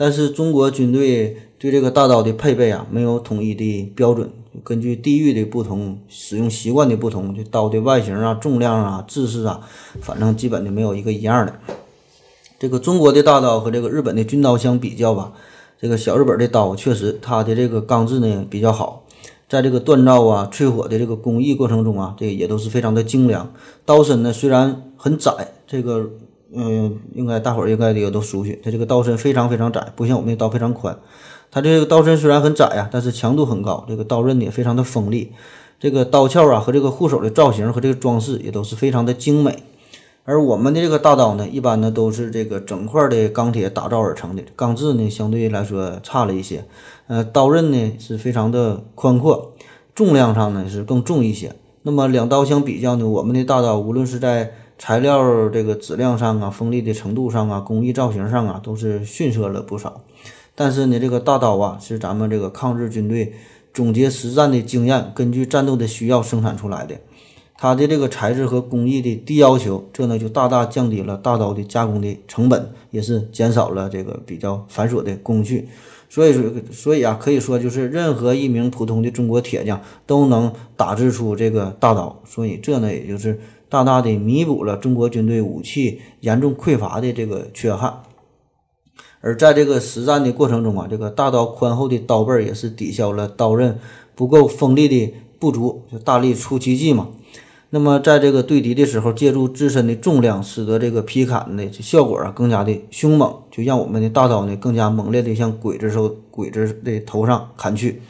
[0.00, 4.30] 但是中国军队对这个大刀的配备啊，没有统一的标准，
[4.62, 9.60] 根据地域的不同、使用习惯的不同，这刀的外形啊、重量啊、制式啊，
[10.00, 11.52] 反正基本就没有一个一样的。
[12.60, 15.32] 这个中国的大刀和这个日本的军刀相比较吧，
[15.80, 19.04] 这个小日本的刀确实它的这个钢制呢比较好。
[19.48, 23.52] 在这个锻造啊、淬火的这个工艺过程中啊，这个也都是非常的精良。
[23.84, 25.32] 刀身呢虽然很窄，
[25.66, 26.08] 这个
[26.54, 30.98] 嗯，应该大伙儿应该也都熟悉，它这个刀身非常非常窄，不像我们的刀非常宽。
[31.50, 35.32] 它这个刀身虽然很窄呀，但是强度很高，这个刀刃呢也非常的锋利。
[35.80, 39.62] 这个刀鞘啊和这个护手的造型和这个装饰也都是非常的精美。
[40.24, 46.64] 而我们的这个大刀呢，一般呢都是这个整块的钢铁打造而成的，钢制呢相对来说差了一些。
[47.06, 49.52] 呃，刀刃呢是非常的宽阔，
[49.94, 51.54] 重量上呢是更重一些。
[51.82, 60.02] 那么两刀相比较呢，我们的大刀无论是在材料这个质量上啊、锋利的程度上啊、工艺造型上啊，都是逊色了不少。
[60.54, 63.34] 但是呢，这个大刀啊是咱们这个抗日军队
[63.74, 66.96] 总结实战的经验，根据战斗的需要生产出来的。
[67.60, 75.68] 它的这个材质和工艺的低要求，这呢就大大降低了大刀的加工的成本，也是减少了这个比较繁琐的工序。
[76.08, 82.22] 所以说，所以啊，可以说就是任何一名普通的中国铁匠都能打制出这个大刀。
[82.24, 88.02] 所以这呢，也就是大大的弥补了中国军队武器严重匮乏的这个缺憾。
[89.20, 93.78] 而在这个实战的过程中啊，这个大刀宽厚的刀背儿也是抵消了刀刃
[94.14, 97.08] 不够锋利的不足，就大力出奇迹嘛。
[97.70, 108.00] 那么，在这个对敌的时候，借助自身的重量，使得这个劈砍的效果啊更加的凶猛，就让我们的大刀呢更加猛烈的向鬼子手鬼子的头上砍去，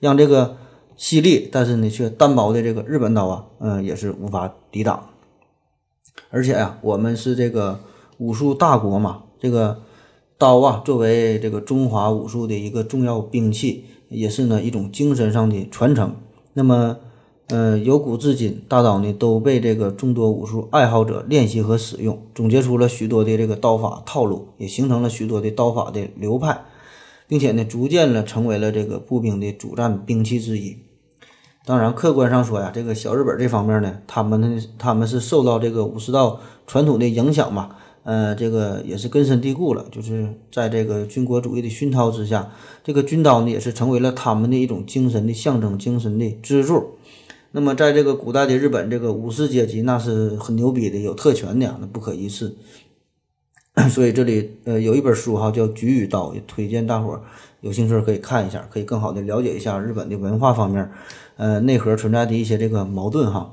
[0.00, 0.58] 让这个
[0.98, 5.08] 犀利但是呢却单薄的这个日本刀啊，嗯，也是无法抵挡。
[6.28, 7.80] 而且呀，我们是这个
[8.18, 9.80] 武术大国嘛，这个
[10.36, 16.14] 刀啊作为这个中华武术的一个重要兵器，也是呢一种精神上的传承。
[16.52, 16.98] 那么。
[17.50, 26.66] 呃，由古至今，大刀呢都被这个众多武术爱好者练习和使用，总结出了许多的这个刀法套路，也形成了许多的刀法的流派，
[27.26, 30.76] 并且呢，逐渐的成为了这个步兵的主战兵器之一。
[31.68, 37.68] 当然，客观上说呀，这个小日本这方面呢，他们呢，他们是受到这个武士道传统的影响嘛，
[38.04, 42.50] 呃，这个也是根深蒂固了，就是在这个军国主义的熏陶之下，
[42.82, 46.94] 这个军刀呢也是成为了他们的一种精神的象征，精神的支柱。
[47.50, 52.56] 那么，在这个古代的日本，这个武士阶级那是很牛逼的，有特权的，那不可一世。
[53.90, 57.20] 所以这里呃有一本书哈，叫《菊与刀》，也推荐大伙儿
[57.60, 60.90] 有兴趣可以看一下，可以更好的了解一下日本的文化方面，
[61.36, 63.52] 呃内核存在的一些这个矛盾哈。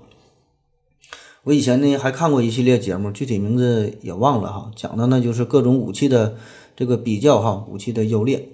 [1.43, 6.35] 我以前呢还看过一系列节目，具体名字也忘了哈，讲的呢就是各种武器的
[6.75, 8.49] 这个比较哈，武器的优劣，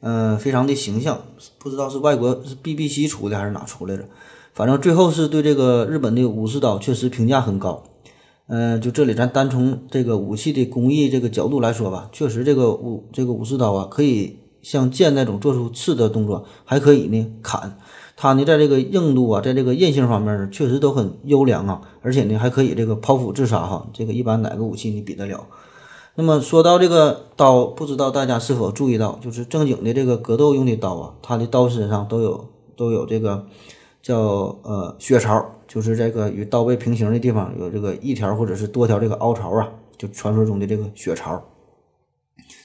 [0.00, 1.20] 嗯，非常的形象，
[1.58, 4.08] 不知道是外国是 BBC 出的还是哪出来着。
[4.52, 7.84] 反正最后是对这个日本的武士刀确实评价很高，
[8.46, 17.78] 嗯，就这里咱单从这个武器的工艺这个角度来说吧，确实这个武这个武士刀啊，可以像剑那种做出刺的动作，还可以呢砍，
[18.16, 25.46] 它呢在这个硬度啊，在这个韧性方面确实都很优良啊，而且呢还可以这个剖腹自杀哈，这个一般哪个武器你比得了？
[26.16, 33.46] 那么说到这个刀，不知道大家是否注意到，就是正经的这个格斗用的刀啊，它的刀身上都有都有这个。
[34.04, 34.18] 叫
[34.62, 41.42] 呃血槽，就是这个与刀背平行的地方有这个一条或者是多条这个凹槽啊，就传说中的这个血槽。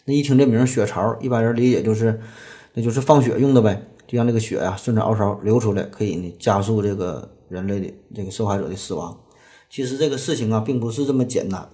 [0.04, 2.20] 那一听这名血槽，一般人理解就是
[2.74, 9.18] 那就是放血用的呗，就让这个血呀顺着凹槽流出来，可以呢加速这个人类的这个受害者的死亡。
[9.70, 11.70] 其实这个事情啊并不是这么简单。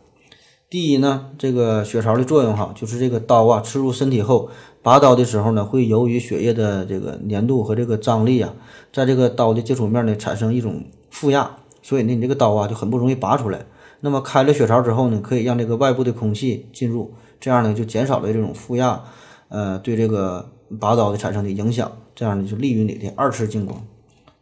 [0.69, 4.49] 第一呢，这个血槽的作用哈，就是这个刀啊刺入身体后。
[4.81, 8.53] 拔刀的时候呢，会由于血液的这个粘度和这个张力啊，
[8.93, 13.65] 在这个刀的接触面呢产生一种负压，所以呢，你这个刀啊就很不容易拔出来。
[14.01, 19.01] 那么开了血槽之后呢，可以让这个外部的空气进入，这样呢就减少了这种负压，
[19.49, 23.77] 呃，对这个拔刀的产生的影响，这样呢就利于你的二次进攻。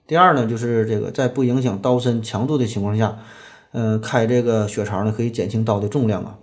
[0.05, 3.19] 第二呢，就是这个在不影响刀身强度的情况下，
[3.73, 6.39] 嗯，开这个血槽呢可以减轻刀的重量啊，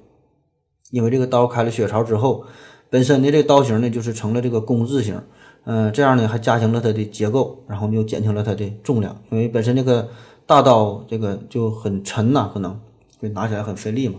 [0.91, 2.45] 因为这个刀开了血槽之后。
[2.93, 5.23] 本身的这个刀型呢，就是成了这个工字形，
[5.63, 10.09] 嗯，这样呢还加强了它的结构，然后又减轻了它的重量，因为本身这个
[10.45, 12.81] 大刀这个就很沉呐，可能
[13.23, 14.17] 就拿起来很费力嘛，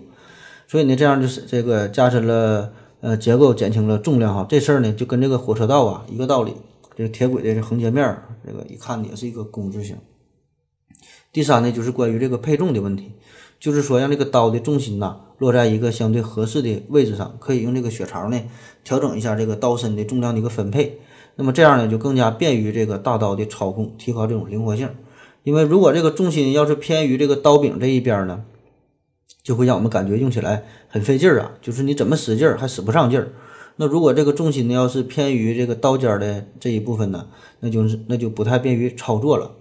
[0.70, 4.46] 所以呢，这样就是这个加深了呃结构减轻了重量哈。
[4.48, 6.56] 这事儿呢就跟这个火车道啊一个道理，
[6.96, 9.98] 这个铁轨的横截面儿，这个一看也是一个工字形。
[11.34, 13.12] 第三呢就是关于这个配重的问题，
[13.60, 18.42] 就是说让这个刀的重心呐落在一个相对合适的位置上，可以用这个血槽呢
[18.84, 21.00] 调整一下这个刀身的重量的一个分配。
[21.36, 24.90] 那么这样呢就更加便于这个大刀的操控，提高这种灵活性。
[25.44, 28.44] 因为如果这个重心要是偏于这个刀柄这一边呢，
[29.42, 33.30] 就会让我们感觉用起来很费劲儿啊，就是你怎么使劲儿还使不上劲儿。
[33.78, 37.28] 那如果这个重心呢要是偏于这个刀尖的这一部分呢，
[37.62, 39.52] 那就是那就不太便于操作了。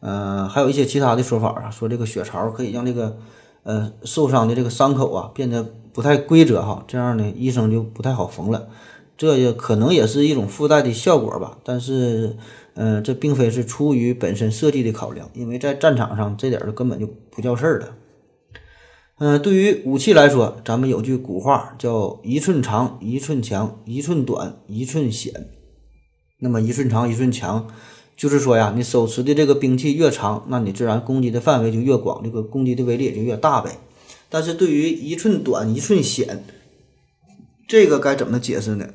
[0.00, 3.18] 呃，还有一些其他的说法啊，说这个血槽可以让这个
[3.62, 8.68] 呃受伤的这个伤口啊变得不太规则哈，这样呢医生就不太好缝了。
[9.16, 12.38] 这也可能也是一种附带的效果吧，但是，
[12.72, 17.88] 嗯，这并非是出于本身设计的考量，因为在战场上这点儿根本就不叫事儿了。
[19.18, 25.50] 嗯，对于武器来说，咱们有句古话叫“一寸长一寸强，一寸短一寸险”。
[26.40, 27.68] 那么，一寸长一寸强，
[28.20, 33.78] 就是说呀，你手持的这个兵器越长，那你自然攻击的范围就越广，这个攻击的威力也就越大呗。
[34.28, 36.44] 但是对于一寸短一寸险，
[37.66, 38.90] 这个该怎么解释呢？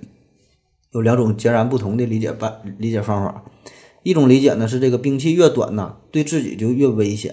[0.92, 3.44] 有两种截然不同的理解办理解方法，
[4.04, 7.32] 一种理解呢是这个兵器越短呢，对自己就越危险；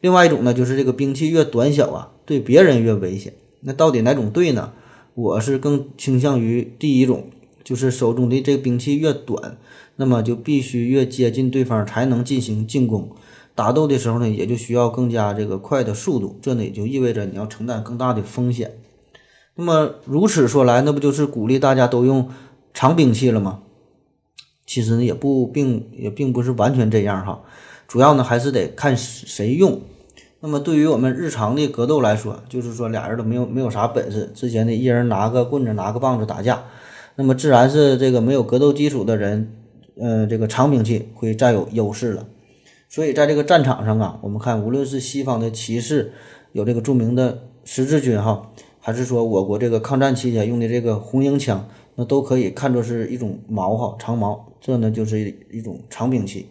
[0.00, 3.34] 另外一种呢就是这个兵器越短小啊，对别人越危险。
[3.60, 4.72] 那到底哪种对呢？
[5.12, 7.28] 我是更倾向于第一种，
[7.66, 9.58] 就是手中的这个兵器越短，
[9.96, 13.10] 那么就必须越接近对方才能进行进攻。
[13.56, 18.78] 打斗的时候呢，也就需要更加这个快的速度，这呢也就意味着你要承担更大的风险。
[19.56, 22.30] 那么如此说来，那不就是鼓励大家都用？
[22.72, 23.62] 长兵器了吗？
[24.66, 27.40] 其实呢，也不并也并不是完全这样哈，
[27.88, 29.80] 主要呢还是得看谁用。
[30.40, 36.64] 那么对于我们日常的格斗来说，就是说俩人都没有没有啥本事，之前呢一人拿个棍子拿个棒子打架，
[37.16, 39.50] 那么自然是这个没有格斗基础的人，
[39.98, 42.26] 呃，这个长兵器会占有优势了。
[42.88, 46.12] 所以在这个战场上啊，我们看无论是西方的骑士，
[46.52, 51.68] 有这个著名的十字军哈，还是说我国这个抗战期间用的这个红缨枪。
[51.98, 56.46] 那都可以看作是一种矛哈，长矛，这呢就是一种长兵器。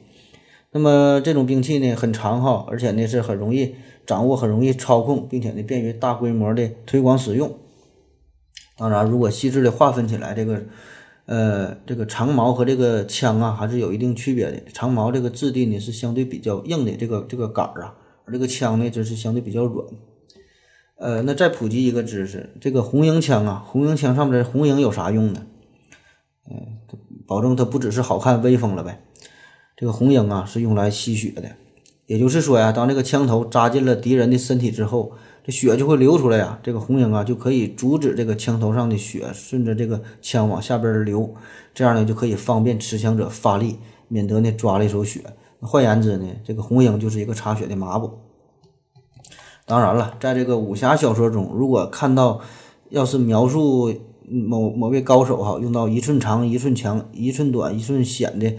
[0.72, 3.76] 那么这种兵器呢很长哈，而且呢是很容易
[4.08, 7.54] 掌握，很容易操控，并且呢便于大规模的推广使用。
[8.78, 10.64] 当然，如果细致的划分起来，这个
[11.26, 14.62] 呃这个长矛和这个枪啊还是有一定区别的。
[14.74, 17.96] 长矛这个质地呢是相对比较硬的，这个这个杆儿啊，
[18.26, 19.88] 而这个枪呢则是相对比较软。
[20.98, 25.46] 呃，那再普及一个知识，这个红缨枪啊，红缨枪上面的红缨有啥用呢？
[26.50, 26.78] 嗯，
[27.26, 29.02] 保证它不只是好看威风了呗。
[29.78, 31.50] 这个红缨啊是用来吸血的，
[32.06, 35.14] 也就是说呀，当这个枪头扎进了敌人的身体之后，
[35.46, 36.60] 这血就会流出来呀。
[36.64, 41.36] 这个红缨啊就可以阻止这个枪头上的血顺着这个枪往下边流，
[41.74, 43.78] 这样呢就可以方便持枪者发力，
[44.08, 45.22] 免得呢抓了一手血。
[45.60, 48.20] 换言之呢，这个红缨就是一个擦血的抹布。
[49.66, 52.42] 当然了，在这个武侠小说中，如果看到
[52.90, 53.94] 要是描述
[54.28, 58.54] 某某位高手哈用到一寸长一寸强一寸短一寸险的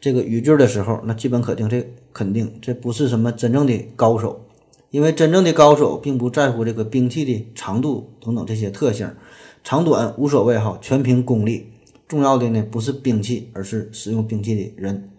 [0.00, 4.45] 这个语句的时候，那基本可定这肯定这不是什么真正的高手，
[4.96, 9.14] 因为真正的高手并不在乎这个兵器的长度等等这些特性，
[9.62, 11.70] 长短无所谓哈，全凭功力。
[12.08, 15.10] 重要的呢不是兵器，而是使用兵器的人。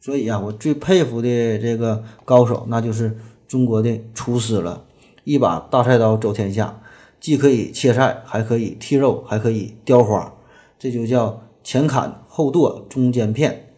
[0.00, 3.14] 所以啊，我最佩服的这个高手，那就是
[3.46, 4.86] 中国的厨师了。
[5.24, 6.80] 一把大菜刀走天下，
[7.20, 10.32] 既可以切菜，还可以剔肉，还可以雕花，
[10.78, 13.68] 这就叫前砍后剁中间片，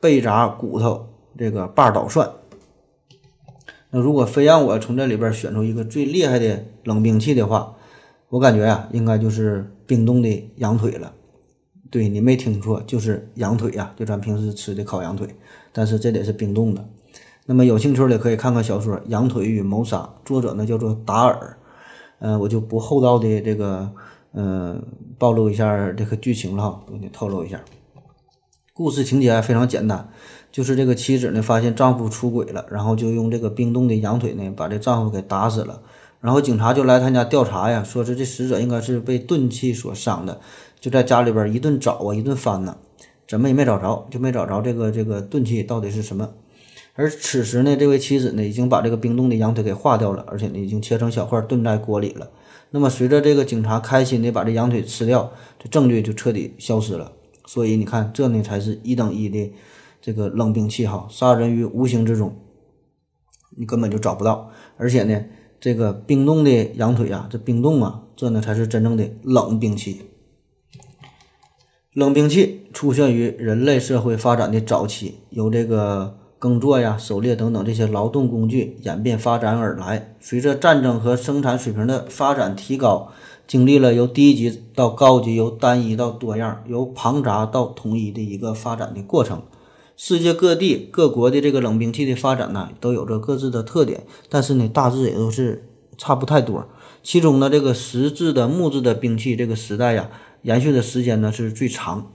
[0.00, 1.06] 背砸骨头，
[1.38, 2.28] 这个把捣蒜。
[3.90, 7.74] 那如果非让我从这里边选出一个最厉害的冷兵器的话，
[8.28, 11.12] 我感觉呀，应该就是冰冻的羊腿了。
[11.90, 15.26] 对你没听错，就是羊腿呀，就咱平时吃的烤羊腿，
[15.72, 16.88] 但是这得是冰冻的。
[17.46, 21.56] 那么有兴趣的可以看看小说《羊腿与谋杀》，作者呢叫做达尔。
[22.20, 23.90] 嗯，我就不厚道的这个，
[24.34, 24.80] 嗯，
[25.18, 27.60] 暴露一下这个剧情了哈，给你透露一下。
[28.80, 30.08] 故事情节非常简单，
[30.50, 35.82] 就是这个妻子呢发现丈夫出轨了，然后就用这个冰冻的羊腿呢把这丈夫给打死了。
[36.22, 40.40] 然后警察就来他家调查呀，说是这死者应该是被钝器所伤的，
[40.80, 42.78] 就在家里边一顿找啊，一顿翻呢，
[43.28, 46.30] 怎么也没找着，就没找着这个这个钝器到底是什么。
[46.94, 52.30] 而此时呢，这位妻子呢已经把这个冰冻的羊腿给化掉了，而且呢已经切成小块炖在锅里了。
[52.70, 55.30] 那么随着这个警察开心的把这羊腿吃掉，
[55.62, 57.12] 这证据就彻底消失了。
[57.52, 59.52] 所以你看，这呢才是一等一的
[60.00, 62.32] 这个冷兵器哈，杀人于无形之中，
[63.56, 64.52] 你根本就找不到。
[64.76, 65.24] 而且呢，
[65.58, 70.02] 这个冰冻的羊腿啊，这冰冻啊，这呢才是真正的冷兵器。
[71.92, 80.14] 冷兵器出现于人类社会发展的早期，由这个耕作呀、狩猎等等这些劳动工具演变发展而来。
[80.20, 83.10] 随着战争和生产水平的发展提高，
[83.50, 89.42] 经历了由低级到高级、由单一到多样、由庞杂到统一的一个发展的过程。
[89.96, 96.64] 世界各地各国的这个冷兵器的发展呢，都有着各自的特点，但是呢，大致也都是差不太多。
[97.02, 100.08] 其中呢，这个石质的、木质的兵器这个时代呀。
[100.42, 102.12] 延续的时间呢是最长，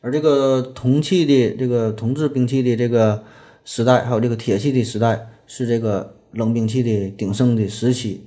[0.00, 3.24] 而这个铜器的这个铜制兵器的这个
[3.64, 8.24] 时代，还有这个铁器的时代，是这个冷兵器的鼎盛的时期。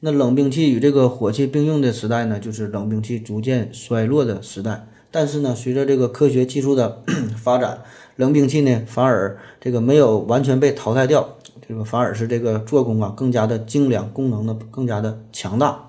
[0.00, 4.86] 那冷兵器与这个火器并用的时代呢，就是冷兵器逐渐衰落的时代。
[5.10, 7.02] 但是呢，随着这个科学技术的
[7.42, 7.82] 发展，
[8.16, 11.36] 冷兵器呢反而这个没有完全被淘汰掉，
[11.66, 15.88] 这个反而是这个做工啊更加的精良，功能呢更加的强大。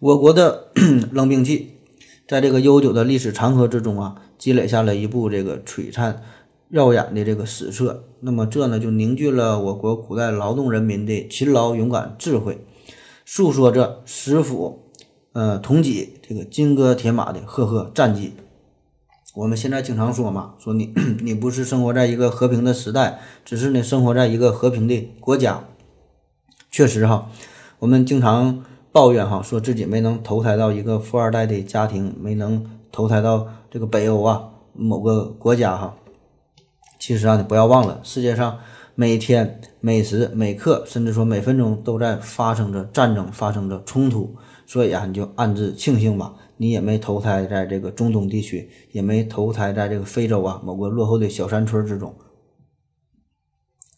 [0.00, 0.68] 我国的
[1.10, 1.78] 冷兵器，
[2.26, 6.22] 在这个悠久的历史长河之中啊，积累下了一部这个璀璨
[6.70, 8.04] 耀眼的这个史册。
[8.20, 12.64] 那么这呢，就凝聚了我国古代劳动人民的勤劳、勇敢、智慧，
[13.24, 14.90] 诉说着石斧、
[15.32, 18.32] 呃铜戟这个金戈铁马的赫赫战绩。
[19.34, 20.92] 我们现在经常说嘛，说你
[21.22, 25.64] 你不是生活在一个和平的时代，只是呢生活在一个和平的国家。
[26.70, 27.30] 确实哈，
[27.78, 28.64] 我们经常。
[28.90, 35.94] 抱怨哈，说自己没能投胎到一个富二代的家庭，没能投胎到这个北欧啊某个国家哈。
[36.98, 38.58] 其实啊，你不要忘了，世界上
[38.94, 44.34] 每天每时每刻，甚至说每分钟都在发生着战争，发生着冲突。
[44.66, 52.14] 所以啊，你就暗自庆幸吧，你也没投胎在这个中东地区，也没投胎在这个非洲啊某个落后的小山村之中。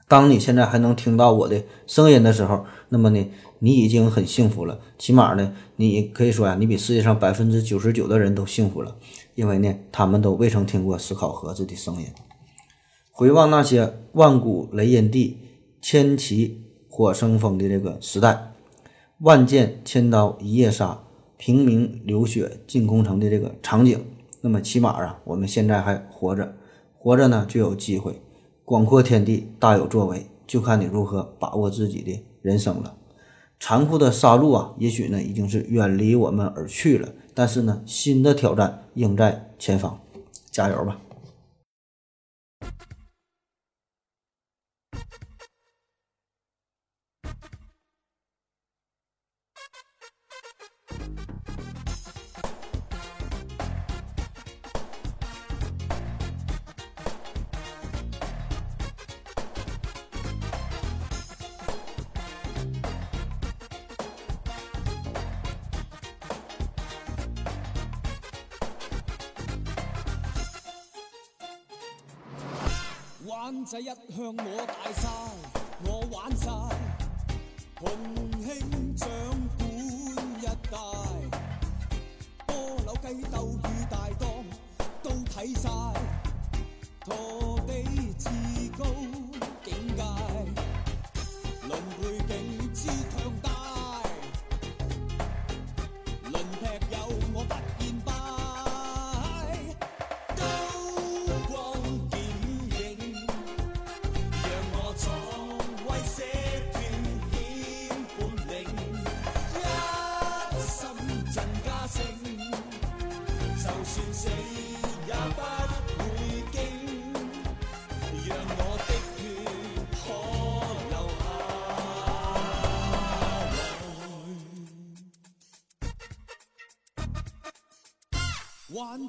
[0.06, 3.30] 当你现在还能听到我的声音的时候，那么呢？
[3.60, 8.96] 你已经很幸福了，起码呢，你可以说呀，你比世界上百分之九十九的人都幸福了，
[9.34, 12.06] 因为呢，他们都未曾听过思考盒子的声音。
[13.20, 15.36] 回望那些万古雷音地、
[15.82, 18.54] 千骑火生风的这个时代，
[19.18, 20.98] 万箭千刀一夜杀，
[21.36, 24.02] 平民流血进攻城的这个场景，
[24.40, 26.54] 那么起码啊，我们现在还活着，
[26.96, 28.22] 活着呢就有机会，
[28.64, 32.96] 广阔天地大有作为，就看你如何把握自己的人生了。
[33.58, 40.00] 残酷的杀戮啊，也许呢已经是远离我们而去了，但是呢，新的挑战仍在前方，
[40.50, 40.98] 加油吧！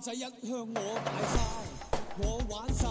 [0.02, 1.38] 仔一向我大晒，
[2.24, 2.88] 我玩晒，